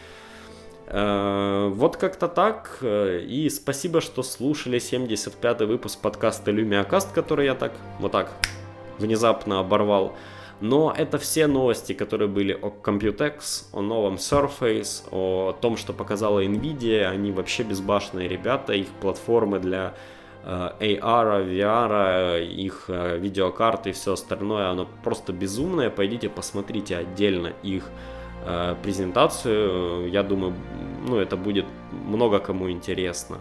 Э, 0.87 1.69
вот 1.73 1.97
как-то 1.97 2.29
так. 2.29 2.79
И 2.83 3.49
спасибо, 3.51 4.01
что 4.01 4.23
слушали 4.23 4.79
75-й 4.79 5.67
выпуск 5.67 6.01
подкаста 6.01 6.51
LumiaCast, 6.51 7.13
который 7.15 7.47
я 7.47 7.55
так 7.55 7.73
вот 7.99 8.13
так 8.13 8.33
внезапно 8.99 9.61
оборвал. 9.61 10.15
Но 10.61 10.95
это 10.97 11.19
все 11.19 11.47
новости, 11.47 11.93
которые 11.93 12.29
были 12.29 12.53
о 12.55 12.73
Computex, 12.83 13.67
о 13.73 13.83
новом 13.83 14.15
Surface, 14.15 15.05
о 15.11 15.53
том, 15.61 15.77
что 15.77 15.93
показала 15.93 16.43
Nvidia. 16.43 17.05
Они 17.05 17.31
вообще 17.31 17.63
безбашенные 17.63 18.27
ребята, 18.27 18.73
их 18.73 18.89
платформы 19.01 19.59
для 19.59 19.95
э, 20.45 20.71
AR, 20.81 21.47
VR, 21.47 22.43
их 22.47 22.85
э, 22.89 23.19
видеокарты 23.19 23.91
и 23.91 23.93
все 23.93 24.15
остальное, 24.15 24.71
оно 24.71 24.89
просто 25.05 25.35
безумное. 25.35 25.91
Пойдите 25.91 26.31
посмотрите 26.31 26.97
отдельно 26.97 27.53
их 27.63 27.85
э, 27.85 28.16
презентацию. 28.83 30.11
Я 30.11 30.23
думаю, 30.23 30.55
ну 31.07 31.17
это 31.19 31.37
будет 31.37 31.67
много 31.91 32.39
кому 32.39 32.71
интересно. 32.71 33.39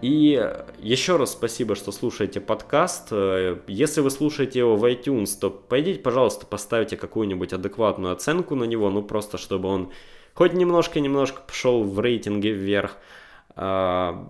И 0.00 0.52
еще 0.80 1.16
раз 1.16 1.32
спасибо, 1.32 1.76
что 1.76 1.92
слушаете 1.92 2.40
подкаст. 2.40 3.12
Если 3.68 4.00
вы 4.00 4.10
слушаете 4.10 4.58
его 4.58 4.76
в 4.76 4.84
iTunes, 4.84 5.38
то 5.40 5.48
пойдите, 5.48 6.00
пожалуйста, 6.00 6.44
поставьте 6.44 6.96
какую-нибудь 6.96 7.52
адекватную 7.52 8.12
оценку 8.12 8.56
на 8.56 8.64
него, 8.64 8.90
ну 8.90 9.02
просто 9.02 9.38
чтобы 9.38 9.68
он 9.68 9.92
хоть 10.34 10.54
немножко-немножко 10.54 11.42
пошел 11.46 11.84
в 11.84 12.00
рейтинге 12.00 12.50
вверх. 12.50 12.96
А, 13.54 14.28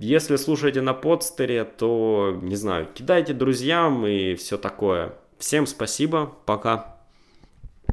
если 0.00 0.36
слушаете 0.36 0.80
на 0.80 0.94
подстере, 0.94 1.64
то, 1.64 2.38
не 2.40 2.56
знаю, 2.56 2.88
кидайте 2.92 3.34
друзьям 3.34 4.06
и 4.06 4.34
все 4.34 4.56
такое. 4.56 5.14
Всем 5.38 5.66
спасибо, 5.66 6.32
пока. 6.46 6.91